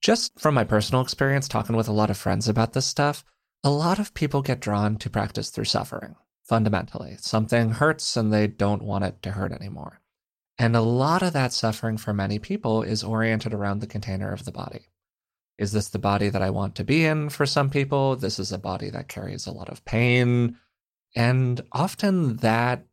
[0.02, 3.26] just from my personal experience, talking with a lot of friends about this stuff,
[3.62, 6.16] a lot of people get drawn to practice through suffering.
[6.44, 7.18] Fundamentally.
[7.20, 10.02] Something hurts and they don't want it to hurt anymore.
[10.58, 14.46] And a lot of that suffering for many people is oriented around the container of
[14.46, 14.90] the body.
[15.58, 18.16] Is this the body that I want to be in for some people?
[18.16, 20.58] This is a body that carries a lot of pain.
[21.16, 22.86] And often that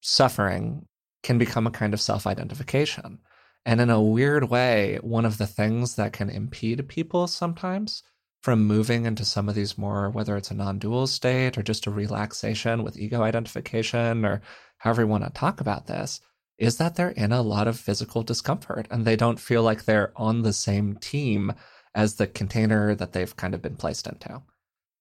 [0.00, 0.86] suffering
[1.22, 3.18] can become a kind of self identification.
[3.66, 8.02] And in a weird way, one of the things that can impede people sometimes
[8.44, 11.86] from moving into some of these more, whether it's a non dual state or just
[11.86, 14.42] a relaxation with ego identification or
[14.76, 16.20] however you want to talk about this,
[16.58, 20.12] is that they're in a lot of physical discomfort and they don't feel like they're
[20.14, 21.54] on the same team
[21.94, 24.42] as the container that they've kind of been placed into.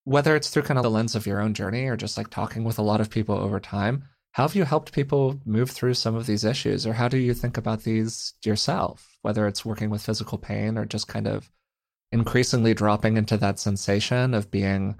[0.06, 2.64] Whether it's through kind of the lens of your own journey or just like talking
[2.64, 6.16] with a lot of people over time, how have you helped people move through some
[6.16, 6.88] of these issues?
[6.88, 10.86] Or how do you think about these yourself, whether it's working with physical pain or
[10.86, 11.52] just kind of
[12.14, 15.00] increasingly dropping into that sensation of being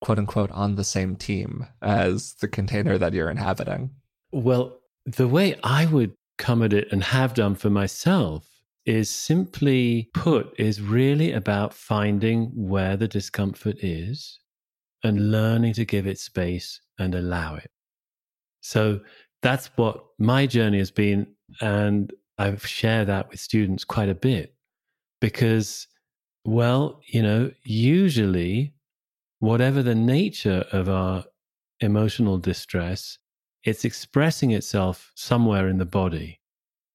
[0.00, 3.90] quote unquote on the same team as the container that you're inhabiting?
[4.32, 8.48] Well, the way I would come at it and have done for myself
[8.84, 14.40] is simply put, is really about finding where the discomfort is
[15.04, 17.70] and learning to give it space and allow it.
[18.60, 19.00] So
[19.40, 21.26] that's what my journey has been.
[21.60, 24.54] And I've shared that with students quite a bit
[25.20, 25.86] because,
[26.44, 28.74] well, you know, usually,
[29.38, 31.24] whatever the nature of our
[31.80, 33.18] emotional distress,
[33.64, 36.40] it's expressing itself somewhere in the body,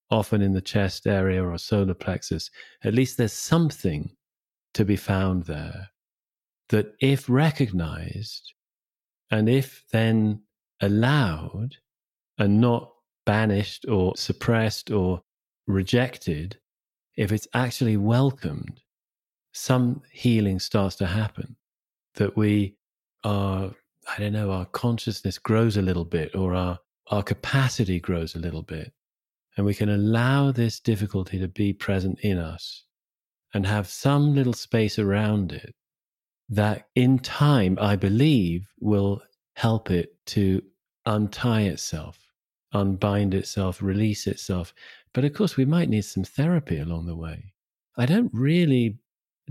[0.10, 2.50] often in the chest area or solar plexus.
[2.84, 4.16] At least there's something
[4.74, 5.90] to be found there
[6.70, 8.54] that, if recognized
[9.32, 10.42] and if then
[10.82, 11.76] allowed
[12.38, 12.92] and not
[13.26, 15.22] banished or suppressed or
[15.68, 16.58] rejected,
[17.16, 18.82] if it's actually welcomed,
[19.58, 21.56] some healing starts to happen.
[22.16, 22.76] That we
[23.24, 23.72] are
[24.08, 28.40] I don't know, our consciousness grows a little bit or our, our capacity grows a
[28.40, 28.94] little bit.
[29.58, 32.86] And we can allow this difficulty to be present in us
[33.54, 35.76] and have some little space around it
[36.50, 39.22] that in time, I believe, will
[39.56, 40.62] help it to
[41.06, 42.18] untie itself,
[42.74, 44.74] unbind itself, release itself.
[45.14, 47.52] But of course, we might need some therapy along the way.
[47.98, 49.00] I don't really,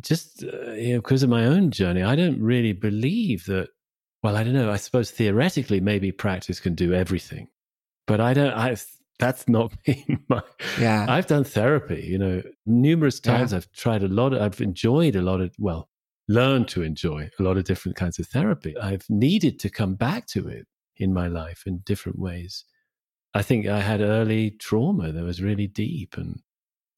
[0.01, 3.68] just uh, you know, because of my own journey, I don't really believe that
[4.22, 4.70] well, I don't know.
[4.70, 7.49] I suppose theoretically, maybe practice can do everything,
[8.07, 8.53] but I don't.
[8.53, 8.76] I
[9.18, 10.42] that's not been my.
[10.80, 12.05] Yeah, I've done therapy.
[12.09, 13.53] You know, numerous times.
[13.53, 13.59] Yeah.
[13.59, 14.32] I've tried a lot.
[14.32, 15.55] Of, I've enjoyed a lot of.
[15.59, 15.88] Well,
[16.28, 18.76] learned to enjoy a lot of different kinds of therapy.
[18.76, 20.66] I've needed to come back to it
[20.97, 22.64] in my life in different ways.
[23.34, 26.40] I think I had early trauma that was really deep and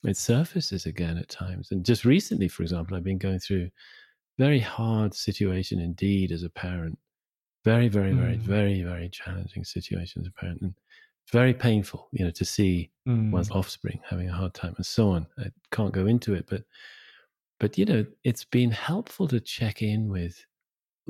[0.05, 1.71] it surfaces again at times.
[1.71, 3.71] And just recently, for example, I've been going through
[4.39, 6.99] very hard situation indeed as a parent
[7.65, 8.41] very, very, very, mm.
[8.41, 10.67] very, very challenging situations, apparently.
[10.67, 10.75] And
[11.31, 13.31] very painful, you know, to see mm.
[13.31, 15.27] one's offspring having a hard time and so on.
[15.39, 16.63] I can't go into it, but
[17.61, 20.45] but you know, it's been helpful to check in with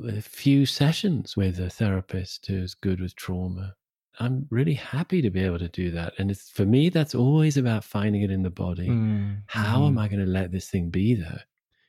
[0.05, 3.75] a few sessions with a therapist who's good with trauma.
[4.19, 6.13] I'm really happy to be able to do that.
[6.17, 8.89] And it's for me, that's always about finding it in the body.
[8.89, 9.43] Mm.
[9.47, 9.99] How am mm-hmm.
[9.99, 11.43] I going to let this thing be there?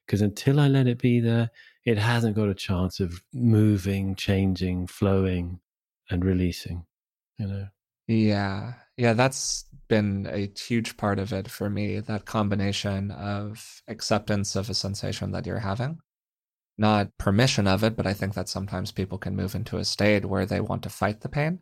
[0.07, 1.51] Because until I let it be there,
[1.85, 5.61] it hasn't got a chance of moving, changing, flowing,
[6.09, 6.85] and releasing,
[7.39, 7.67] you know?
[8.07, 8.75] Yeah.
[8.97, 12.01] Yeah, that's been a huge part of it for me.
[12.01, 16.01] That combination of acceptance of a sensation that you're having,
[16.77, 20.27] not permission of it, but I think that sometimes people can move into a state
[20.27, 21.61] where they want to fight the pain.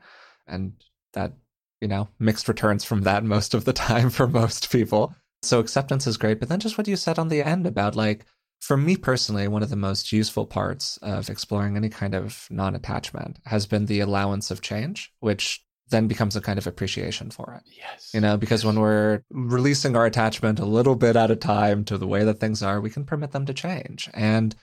[0.48, 0.72] And
[1.12, 1.32] that,
[1.80, 5.14] you know, mixed returns from that most of the time for most people.
[5.42, 6.40] So acceptance is great.
[6.40, 8.24] But then just what you said on the end about like,
[8.60, 12.74] for me personally, one of the most useful parts of exploring any kind of non
[12.74, 17.54] attachment has been the allowance of change, which then becomes a kind of appreciation for
[17.54, 17.72] it.
[17.74, 18.10] Yes.
[18.12, 21.96] You know, because when we're releasing our attachment a little bit at a time to
[21.96, 24.10] the way that things are, we can permit them to change.
[24.12, 24.54] And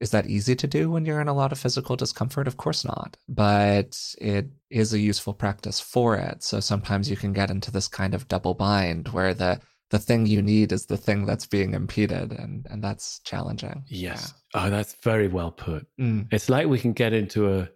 [0.00, 2.48] is that easy to do when you're in a lot of physical discomfort?
[2.48, 3.16] Of course not.
[3.28, 6.42] But it is a useful practice for it.
[6.42, 10.26] So sometimes you can get into this kind of double bind where the the thing
[10.26, 14.66] you need is the thing that's being impeded and and that's challenging yes yeah.
[14.66, 16.26] oh that's very well put mm.
[16.32, 17.68] it's like we can get into a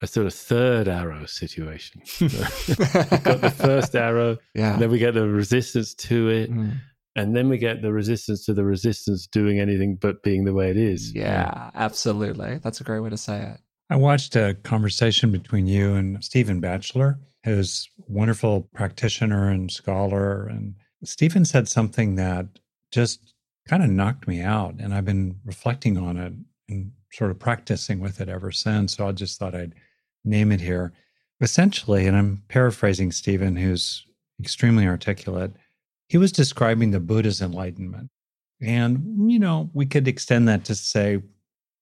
[0.00, 2.38] a sort of third arrow situation we've
[3.24, 6.72] got the first arrow yeah then we get the resistance to it mm.
[7.18, 10.70] And then we get the resistance to the resistance doing anything but being the way
[10.70, 11.14] it is.
[11.14, 12.58] Yeah, yeah absolutely.
[12.58, 13.60] That's a great way to say it.
[13.90, 20.46] I watched a conversation between you and stephen batchelor who's wonderful practitioner and scholar.
[20.46, 22.46] And Stephen said something that
[22.92, 23.34] just
[23.66, 26.32] kind of knocked me out, and I've been reflecting on it
[26.68, 28.96] and sort of practicing with it ever since.
[28.96, 29.74] So I just thought I'd
[30.24, 30.92] name it here.
[31.40, 34.04] Essentially, and I'm paraphrasing Stephen, who's
[34.40, 35.52] extremely articulate,
[36.08, 38.10] he was describing the Buddha's enlightenment.
[38.60, 41.22] And, you know, we could extend that to say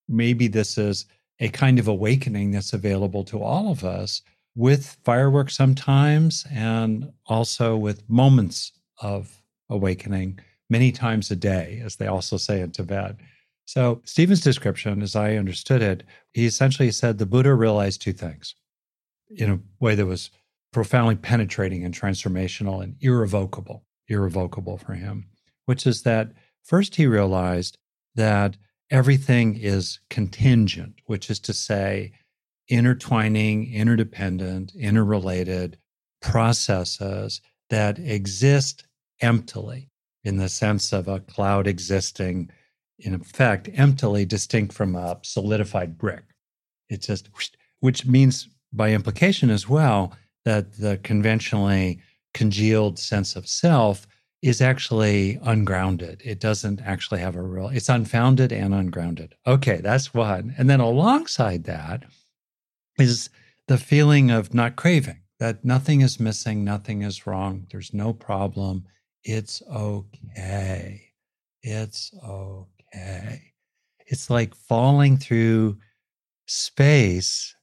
[0.08, 1.06] maybe this is
[1.40, 4.22] a kind of awakening that's available to all of us
[4.54, 10.38] with fireworks sometimes and also with moments of awakening
[10.70, 13.16] many times a day, as they also say in Tibet.
[13.66, 18.54] So, Stephen's description, as I understood it, he essentially said the Buddha realized two things
[19.30, 20.30] in a way that was
[20.72, 25.26] profoundly penetrating and transformational and irrevocable, irrevocable for him,
[25.66, 26.32] which is that
[26.62, 27.78] first he realized
[28.14, 28.56] that
[28.90, 32.12] everything is contingent, which is to say,
[32.68, 35.78] intertwining, interdependent, interrelated
[36.20, 37.40] processes
[37.70, 38.84] that exist
[39.20, 39.90] emptily
[40.24, 42.50] in the sense of a cloud existing,
[42.98, 46.24] in effect, emptily distinct from a solidified brick.
[46.88, 47.28] It's just,
[47.80, 52.00] which means by implication as well that the conventionally
[52.36, 54.06] congealed sense of self
[54.42, 56.20] is actually ungrounded.
[56.22, 59.34] It doesn't actually have a real, it's unfounded and ungrounded.
[59.46, 60.54] Okay, that's one.
[60.58, 62.04] And then alongside that
[62.98, 63.30] is
[63.68, 68.84] the feeling of not craving, that nothing is missing, nothing is wrong, there's no problem.
[69.24, 71.12] It's okay.
[71.62, 73.42] It's okay.
[74.06, 75.78] It's like falling through
[76.46, 77.56] space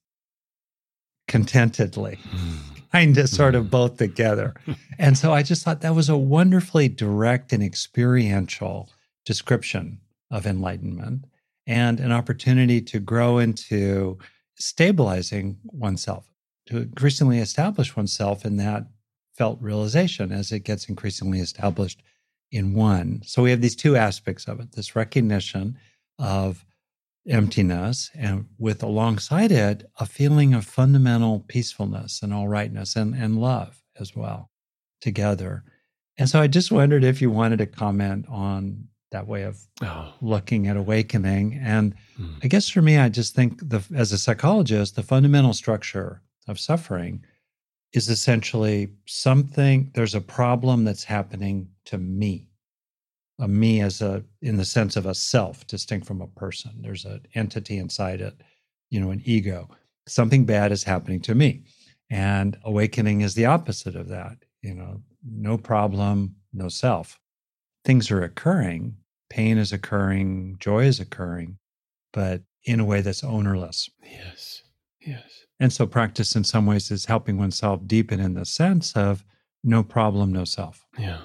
[1.28, 2.18] contentedly.
[2.24, 2.73] Hmm.
[2.94, 3.72] Kind of sort of mm-hmm.
[3.72, 4.54] both together.
[5.00, 8.90] and so I just thought that was a wonderfully direct and experiential
[9.26, 11.26] description of enlightenment
[11.66, 14.20] and an opportunity to grow into
[14.56, 16.26] stabilizing oneself,
[16.68, 18.86] to increasingly establish oneself in that
[19.34, 22.04] felt realization as it gets increasingly established
[22.52, 23.22] in one.
[23.26, 25.78] So we have these two aspects of it this recognition
[26.20, 26.64] of
[27.28, 33.40] emptiness and with alongside it a feeling of fundamental peacefulness and all rightness and, and
[33.40, 34.50] love as well
[35.02, 35.64] together.
[36.18, 40.14] And so I just wondered if you wanted to comment on that way of oh.
[40.22, 41.60] looking at awakening.
[41.64, 42.34] And hmm.
[42.44, 46.60] I guess for me, I just think the as a psychologist, the fundamental structure of
[46.60, 47.24] suffering
[47.94, 52.50] is essentially something, there's a problem that's happening to me
[53.40, 56.72] a me as a in the sense of a self distinct from a person.
[56.82, 58.36] There's an entity inside it
[58.90, 59.70] you know an ego.
[60.08, 61.64] Something bad is happening to me
[62.10, 65.02] and awakening is the opposite of that you know.
[65.26, 67.20] No problem no self.
[67.86, 68.98] Things are occurring
[69.30, 71.58] pain is occurring joy is occurring
[72.12, 73.90] but in a way that's ownerless.
[74.04, 74.64] Yes
[75.06, 75.46] yes.
[75.60, 79.24] And so practice in some ways is helping oneself deepen in the sense of
[79.64, 80.86] no problem no self.
[80.98, 81.22] Yeah.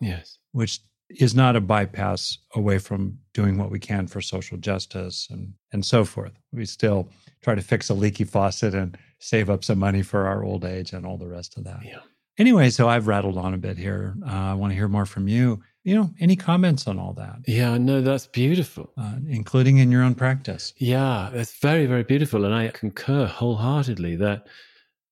[0.00, 0.38] Yes.
[0.52, 0.80] Which
[1.10, 5.84] is not a bypass away from doing what we can for social justice and, and
[5.84, 6.32] so forth.
[6.52, 7.08] We still
[7.42, 10.92] try to fix a leaky faucet and save up some money for our old age
[10.92, 11.80] and all the rest of that.
[11.84, 12.00] Yeah.
[12.38, 14.14] Anyway, so I've rattled on a bit here.
[14.24, 15.60] Uh, I want to hear more from you.
[15.82, 17.38] You know, any comments on all that?
[17.46, 18.92] Yeah, no, that's beautiful.
[18.96, 20.74] Uh, including in your own practice.
[20.76, 22.44] Yeah, it's very, very beautiful.
[22.44, 24.46] And I concur wholeheartedly that,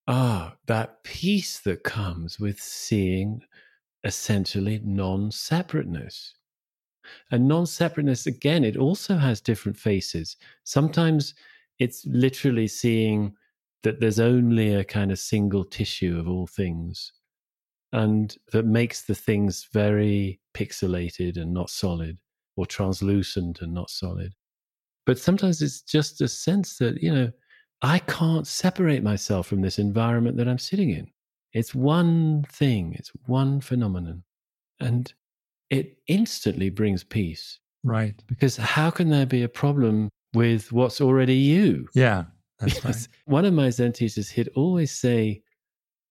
[0.07, 3.43] ah, that peace that comes with seeing
[4.07, 6.33] essentially non separateness.
[7.31, 10.37] And non separateness, again, it also has different faces.
[10.65, 11.35] Sometimes
[11.79, 13.35] it's literally seeing
[13.83, 17.13] that there's only a kind of single tissue of all things,
[17.93, 22.19] and that makes the things very pixelated and not solid,
[22.57, 24.33] or translucent and not solid.
[25.05, 27.31] But sometimes it's just a sense that, you know,
[27.83, 31.11] I can't separate myself from this environment that I'm sitting in.
[31.57, 34.25] It's one thing, it's one phenomenon.
[34.79, 35.11] And
[35.71, 37.61] it instantly brings peace.
[37.83, 38.23] Right.
[38.27, 41.89] Because how can there be a problem with what's already you?
[41.95, 42.25] Yeah,
[42.59, 43.09] that's right.
[43.25, 45.43] One of my Zen teachers, he'd always say,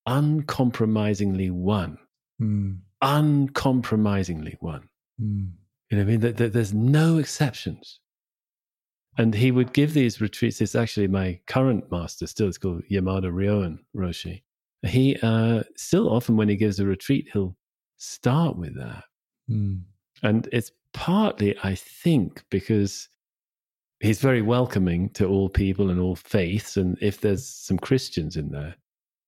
[0.08, 2.00] uncompromisingly one.
[2.42, 2.80] Mm.
[3.04, 4.90] Uncompromisingly one.
[5.22, 5.52] Mm.
[5.92, 6.20] You know what I mean?
[6.22, 8.00] That, that there's no exceptions.
[9.20, 10.60] And he would give these retreats.
[10.60, 12.48] It's actually my current master still.
[12.48, 14.42] It's called Yamada Ryoun Roshi
[14.88, 17.56] he uh, still often when he gives a retreat, he'll
[17.98, 19.04] start with that.
[19.50, 19.82] Mm.
[20.24, 23.10] And it's partly, I think, because
[24.00, 26.78] he's very welcoming to all people and all faiths.
[26.78, 28.76] And if there's some Christians in there,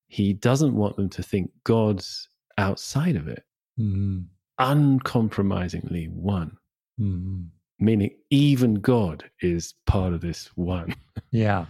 [0.08, 3.44] he doesn't want them to think God's outside of it.
[3.80, 4.26] Mm.
[4.60, 6.58] Uncompromisingly one.
[7.00, 7.48] Mm.
[7.80, 10.96] Meaning, even God is part of this one.
[11.32, 11.66] Yeah.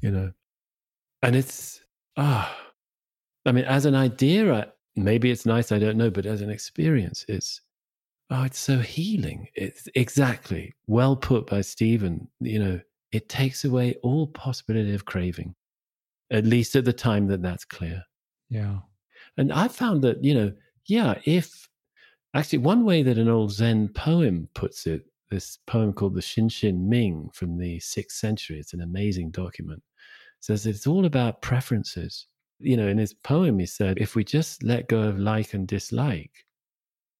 [0.00, 0.32] you know,
[1.22, 1.82] and it's,
[2.16, 2.56] ah,
[3.46, 7.24] I mean, as an idea, maybe it's nice, I don't know, but as an experience,
[7.28, 7.60] it's,
[8.30, 9.48] oh, it's so healing.
[9.54, 12.28] It's exactly well put by Stephen.
[12.40, 12.80] You know,
[13.12, 15.54] it takes away all possibility of craving.
[16.30, 18.02] at least at the time that that's clear.
[18.48, 18.78] Yeah.
[19.36, 20.52] And I found that, you know,
[20.86, 21.68] yeah, if
[22.34, 26.86] actually one way that an old Zen poem puts it, this poem called the Xinxin
[26.88, 29.82] Ming from the sixth century, it's an amazing document,
[30.40, 32.26] says it's all about preferences.
[32.64, 35.66] You know, in his poem, he said, if we just let go of like and
[35.68, 36.32] dislike,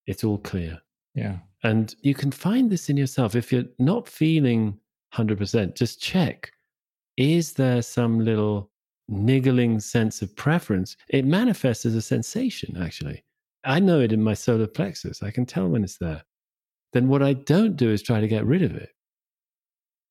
[0.06, 0.80] it's all clear.
[1.14, 1.38] Yeah.
[1.62, 3.34] And you can find this in yourself.
[3.34, 4.78] If you're not feeling
[5.14, 6.50] 100%, just check
[7.16, 8.70] is there some little
[9.08, 10.96] niggling sense of preference?
[11.08, 13.24] It manifests as a sensation, actually.
[13.64, 15.22] I know it in my solar plexus.
[15.22, 16.22] I can tell when it's there.
[16.92, 18.90] Then what I don't do is try to get rid of it.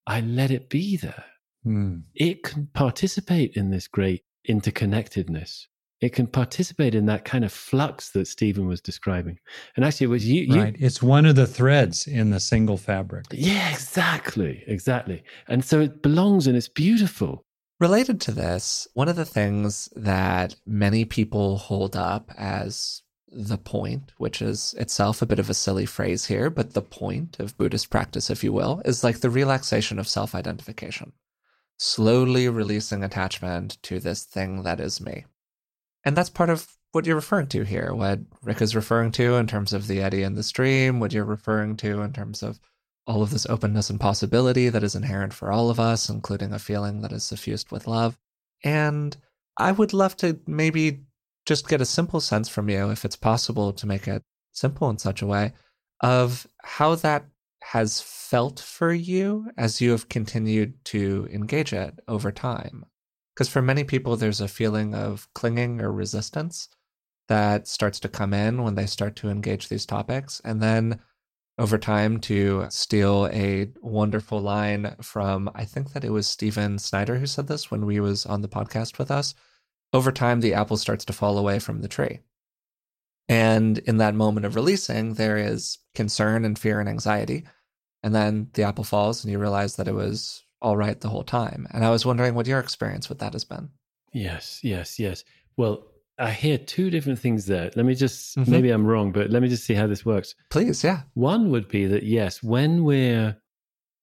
[0.07, 1.23] I let it be there.
[1.63, 1.99] Hmm.
[2.15, 5.67] It can participate in this great interconnectedness
[6.03, 9.39] it can participate in that kind of flux that Stephen was describing.
[9.77, 10.61] And actually, it was you, you.
[10.61, 10.75] Right.
[10.77, 13.27] It's one of the threads in the single fabric.
[13.31, 14.65] Yeah, exactly.
[14.67, 15.23] Exactly.
[15.47, 17.45] And so it belongs and it's beautiful.
[17.79, 24.11] Related to this, one of the things that many people hold up as the point,
[24.17, 27.89] which is itself a bit of a silly phrase here, but the point of Buddhist
[27.89, 31.13] practice, if you will, is like the relaxation of self identification,
[31.77, 35.25] slowly releasing attachment to this thing that is me.
[36.03, 39.47] And that's part of what you're referring to here, what Rick is referring to in
[39.47, 42.59] terms of the eddy and the stream, what you're referring to in terms of
[43.07, 46.59] all of this openness and possibility that is inherent for all of us, including a
[46.59, 48.17] feeling that is suffused with love.
[48.63, 49.17] And
[49.57, 51.01] I would love to maybe
[51.45, 54.97] just get a simple sense from you, if it's possible to make it simple in
[54.97, 55.53] such a way,
[55.99, 57.25] of how that
[57.71, 62.85] has felt for you as you have continued to engage it over time.
[63.33, 66.69] Because for many people, there's a feeling of clinging or resistance
[67.29, 70.41] that starts to come in when they start to engage these topics.
[70.43, 70.99] And then
[71.57, 77.17] over time, to steal a wonderful line from, I think that it was Stephen Snyder
[77.17, 79.35] who said this when we was on the podcast with us.
[79.93, 82.19] Over time, the apple starts to fall away from the tree.
[83.29, 87.45] And in that moment of releasing, there is concern and fear and anxiety.
[88.03, 91.23] And then the apple falls and you realize that it was all right the whole
[91.23, 91.67] time.
[91.71, 93.69] And I was wondering what your experience with that has been.
[94.13, 95.23] Yes, yes, yes.
[95.57, 95.85] Well,
[96.19, 97.71] I hear two different things there.
[97.75, 98.51] Let me just, mm-hmm.
[98.51, 100.35] maybe I'm wrong, but let me just see how this works.
[100.51, 101.01] Please, yeah.
[101.15, 103.35] One would be that, yes, when we're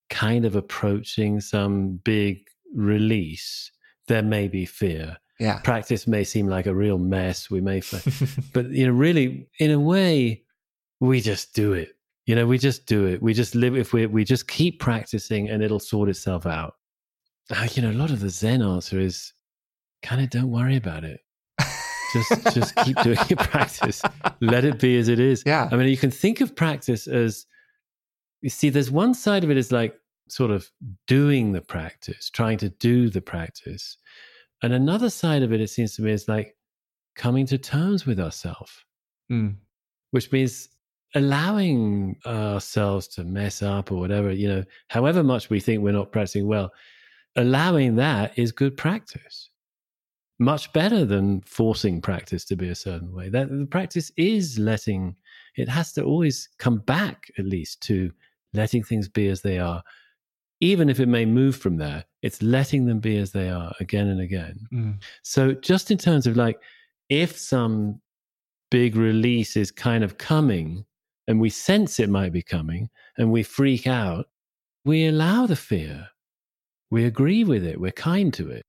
[0.09, 2.45] kind of approaching some big
[2.75, 3.71] release,
[4.07, 5.17] there may be fear.
[5.41, 5.59] Yeah.
[5.59, 7.49] Practice may seem like a real mess.
[7.49, 7.81] We may,
[8.53, 10.43] but, you know, really, in a way,
[10.99, 11.95] we just do it.
[12.27, 13.21] You know, we just do it.
[13.21, 16.75] We just live if we we just keep practicing and it'll sort itself out.
[17.49, 19.33] Uh, you know, a lot of the Zen answer is
[20.03, 21.19] kind of don't worry about it.
[22.13, 24.03] Just just keep doing your practice.
[24.39, 25.43] Let it be as it is.
[25.45, 25.69] Yeah.
[25.71, 27.47] I mean, you can think of practice as
[28.41, 29.95] you see, there's one side of it is like
[30.27, 30.69] sort of
[31.07, 33.97] doing the practice, trying to do the practice.
[34.61, 36.55] And another side of it, it seems to me, is like
[37.15, 38.71] coming to terms with ourselves,
[39.31, 39.55] mm.
[40.11, 40.69] which means
[41.15, 46.11] allowing ourselves to mess up or whatever, you know, however much we think we're not
[46.11, 46.71] practicing well,
[47.35, 49.49] allowing that is good practice.
[50.39, 53.29] Much better than forcing practice to be a certain way.
[53.29, 55.15] That the practice is letting
[55.55, 58.11] it has to always come back at least to
[58.53, 59.83] letting things be as they are.
[60.61, 64.07] Even if it may move from there, it's letting them be as they are again
[64.07, 64.59] and again.
[64.71, 65.01] Mm.
[65.23, 66.59] So just in terms of like
[67.09, 67.99] if some
[68.69, 70.85] big release is kind of coming,
[71.27, 74.27] and we sense it might be coming and we freak out,
[74.85, 76.07] we allow the fear.
[76.89, 77.79] We agree with it.
[77.79, 78.65] We're kind to it.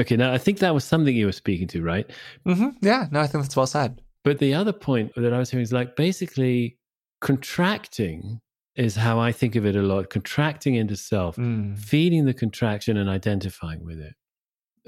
[0.00, 2.10] Okay, now I think that was something you were speaking to, right?
[2.46, 2.68] Mm-hmm.
[2.82, 4.02] Yeah, no, I think that's well said.
[4.24, 6.78] But the other point that I was hearing is like basically
[7.20, 8.40] contracting
[8.76, 11.78] is how I think of it a lot contracting into self, mm.
[11.78, 14.14] feeding the contraction and identifying with it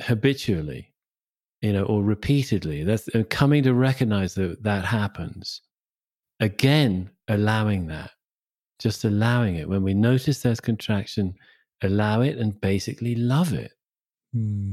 [0.00, 0.92] habitually,
[1.60, 2.84] you know, or repeatedly.
[2.84, 5.60] That's coming to recognize that that happens
[6.40, 8.10] again, allowing that,
[8.78, 9.68] just allowing it.
[9.68, 11.34] When we notice there's contraction,
[11.82, 13.72] allow it and basically love it.
[14.32, 14.72] Hmm.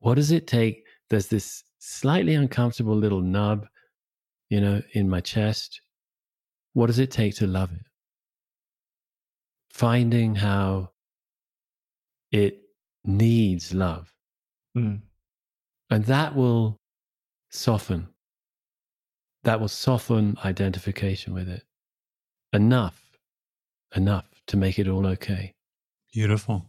[0.00, 0.84] What does it take?
[1.08, 3.66] There's this slightly uncomfortable little nub,
[4.50, 5.80] you know, in my chest.
[6.74, 7.86] What does it take to love it?
[9.74, 10.90] Finding how
[12.30, 12.62] it
[13.04, 14.12] needs love.
[14.76, 15.02] Mm.
[15.90, 16.80] And that will
[17.50, 18.08] soften
[19.44, 21.62] that will soften identification with it
[22.52, 23.00] enough,
[23.94, 25.54] enough to make it all okay.
[26.12, 26.66] Beautiful.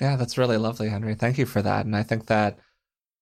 [0.00, 1.14] Yeah, that's really lovely, Henry.
[1.14, 1.86] Thank you for that.
[1.86, 2.58] And I think that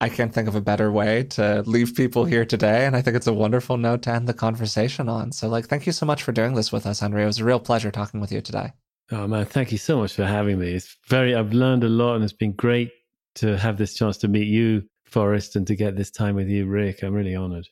[0.01, 2.87] I can't think of a better way to leave people here today.
[2.87, 5.33] And I think it's a wonderful note to end the conversation on.
[5.33, 7.22] So, like, thank you so much for doing this with us, Henry.
[7.22, 8.72] It was a real pleasure talking with you today.
[9.11, 9.47] Oh, man.
[9.47, 10.73] Thank you so much for having me.
[10.73, 12.91] It's very, I've learned a lot and it's been great
[13.37, 16.67] to have this chance to meet you, Forrest, and to get this time with you,
[16.67, 17.03] Rick.
[17.03, 17.69] I'm really honored.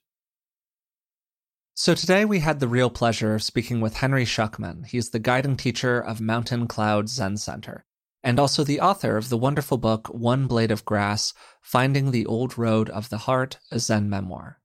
[1.74, 4.86] So today we had the real pleasure of speaking with Henry Shukman.
[4.86, 7.84] He's the guiding teacher of Mountain Cloud Zen Center
[8.26, 12.58] and also the author of the wonderful book One Blade of Grass Finding the Old
[12.58, 14.58] Road of the Heart, a Zen memoir.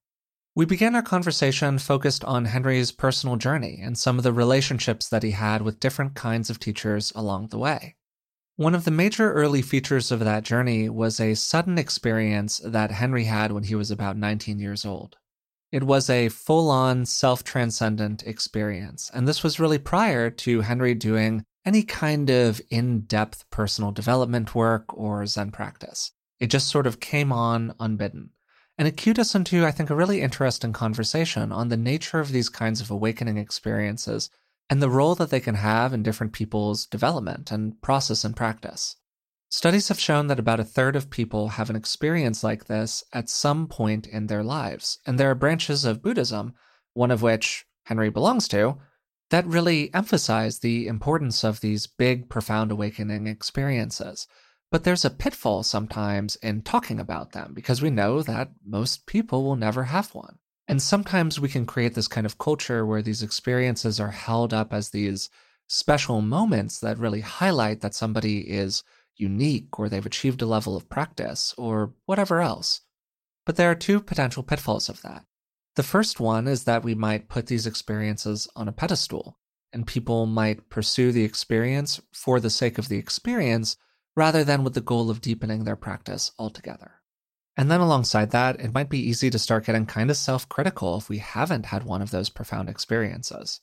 [0.53, 5.23] We began our conversation focused on Henry's personal journey and some of the relationships that
[5.23, 7.95] he had with different kinds of teachers along the way.
[8.57, 13.23] One of the major early features of that journey was a sudden experience that Henry
[13.23, 15.15] had when he was about 19 years old.
[15.71, 20.93] It was a full on self transcendent experience, and this was really prior to Henry
[20.93, 26.11] doing any kind of in depth personal development work or Zen practice.
[26.41, 28.31] It just sort of came on unbidden.
[28.77, 32.31] And it cued us into, I think, a really interesting conversation on the nature of
[32.31, 34.29] these kinds of awakening experiences
[34.69, 38.95] and the role that they can have in different people's development and process and practice.
[39.49, 43.29] Studies have shown that about a third of people have an experience like this at
[43.29, 44.99] some point in their lives.
[45.05, 46.53] And there are branches of Buddhism,
[46.93, 48.77] one of which Henry belongs to,
[49.29, 54.25] that really emphasize the importance of these big, profound awakening experiences.
[54.71, 59.43] But there's a pitfall sometimes in talking about them because we know that most people
[59.43, 60.37] will never have one.
[60.67, 64.73] And sometimes we can create this kind of culture where these experiences are held up
[64.73, 65.29] as these
[65.67, 68.83] special moments that really highlight that somebody is
[69.17, 72.81] unique or they've achieved a level of practice or whatever else.
[73.45, 75.25] But there are two potential pitfalls of that.
[75.75, 79.37] The first one is that we might put these experiences on a pedestal,
[79.73, 83.77] and people might pursue the experience for the sake of the experience
[84.15, 87.01] rather than with the goal of deepening their practice altogether.
[87.57, 90.97] And then alongside that, it might be easy to start getting kind of self critical
[90.97, 93.61] if we haven't had one of those profound experiences.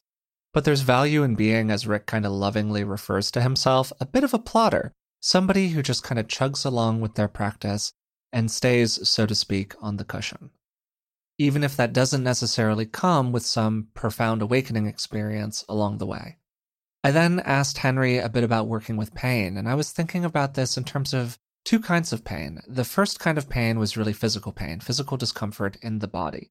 [0.52, 4.24] But there's value in being, as Rick kind of lovingly refers to himself, a bit
[4.24, 7.92] of a plotter somebody who just kind of chugs along with their practice
[8.32, 10.50] and stays, so to speak, on the cushion.
[11.38, 16.36] Even if that doesn't necessarily come with some profound awakening experience along the way.
[17.04, 20.54] I then asked Henry a bit about working with pain, and I was thinking about
[20.54, 22.60] this in terms of two kinds of pain.
[22.66, 26.50] The first kind of pain was really physical pain, physical discomfort in the body,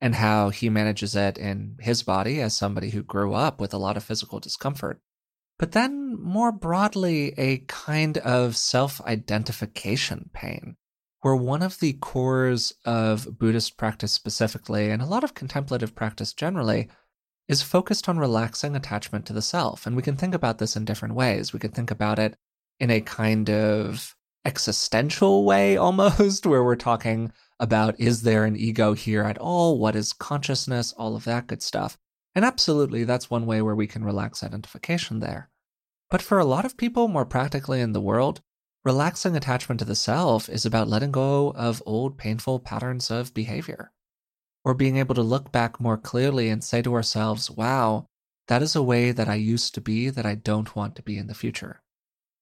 [0.00, 3.78] and how he manages it in his body as somebody who grew up with a
[3.78, 5.00] lot of physical discomfort
[5.58, 10.76] but then more broadly, a kind of self identification pain,
[11.20, 16.32] where one of the cores of Buddhist practice specifically, and a lot of contemplative practice
[16.32, 16.88] generally,
[17.48, 19.86] is focused on relaxing attachment to the self.
[19.86, 21.52] And we can think about this in different ways.
[21.52, 22.36] We could think about it
[22.78, 28.92] in a kind of existential way almost, where we're talking about is there an ego
[28.92, 29.78] here at all?
[29.78, 30.92] What is consciousness?
[30.92, 31.98] All of that good stuff.
[32.34, 35.50] And absolutely, that's one way where we can relax identification there.
[36.10, 38.40] But for a lot of people, more practically in the world,
[38.84, 43.92] relaxing attachment to the self is about letting go of old painful patterns of behavior.
[44.68, 48.04] Or being able to look back more clearly and say to ourselves, wow,
[48.48, 51.16] that is a way that I used to be that I don't want to be
[51.16, 51.80] in the future.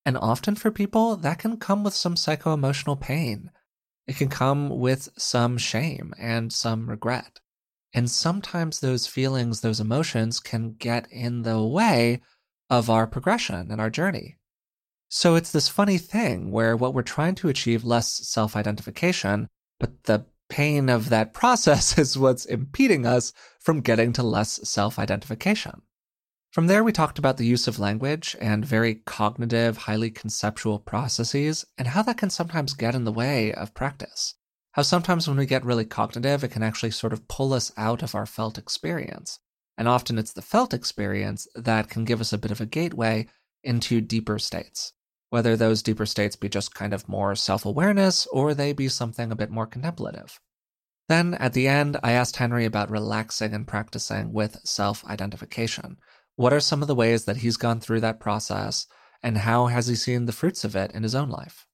[0.05, 3.53] And often for people, that can come with some psycho emotional pain.
[4.09, 7.39] It can come with some shame and some regret.
[7.95, 12.23] And sometimes those feelings, those emotions can get in the way
[12.69, 14.35] of our progression and our journey.
[15.09, 19.47] So it's this funny thing where what we're trying to achieve less self identification,
[19.79, 24.99] but the pain of that process is what's impeding us from getting to less self
[24.99, 25.83] identification.
[26.53, 31.65] From there, we talked about the use of language and very cognitive, highly conceptual processes,
[31.77, 34.35] and how that can sometimes get in the way of practice
[34.77, 38.03] how sometimes when we get really cognitive, it can actually sort of pull us out
[38.03, 39.39] of our felt experience.
[39.79, 43.27] And often it's the felt experience that can give us a bit of a gateway
[43.65, 44.93] into deeper states,
[45.31, 49.31] whether those deeper states be just kind of more self awareness or they be something
[49.31, 50.41] a bit more contemplative.
[51.09, 55.99] Then at the end, I asked Henry about relaxing and practicing with self identification.
[56.37, 58.87] What are some of the ways that he's gone through that process,
[59.23, 61.67] and how has he seen the fruits of it in his own life?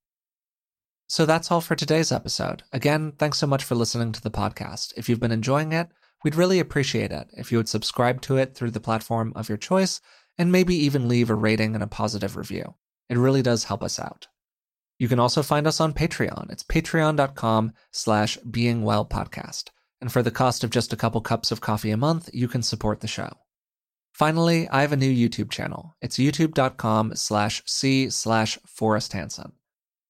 [1.09, 2.63] So that's all for today's episode.
[2.73, 4.95] Again, thanks so much for listening to the podcast.
[4.97, 5.89] If you've been enjoying it,
[6.25, 9.59] we'd really appreciate it if you would subscribe to it through the platform of your
[9.59, 10.01] choice
[10.39, 12.75] and maybe even leave a rating and a positive review.
[13.13, 14.27] It really does help us out.
[14.99, 16.51] You can also find us on Patreon.
[16.51, 19.69] It's patreon.com slash beingwellpodcast.
[20.01, 22.63] And for the cost of just a couple cups of coffee a month, you can
[22.63, 23.31] support the show.
[24.13, 25.95] Finally, I have a new YouTube channel.
[26.03, 29.53] It's youtube.com slash c slash Forrest Hanson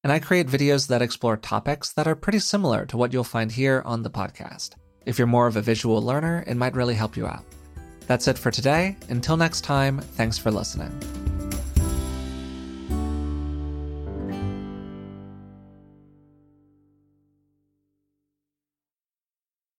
[0.03, 3.51] and I create videos that explore topics that are pretty similar to what you'll find
[3.51, 4.71] here on the podcast.
[5.05, 7.45] If you're more of a visual learner, it might really help you out.
[8.07, 8.97] That's it for today.
[9.09, 11.42] Until next time, thanks for listening.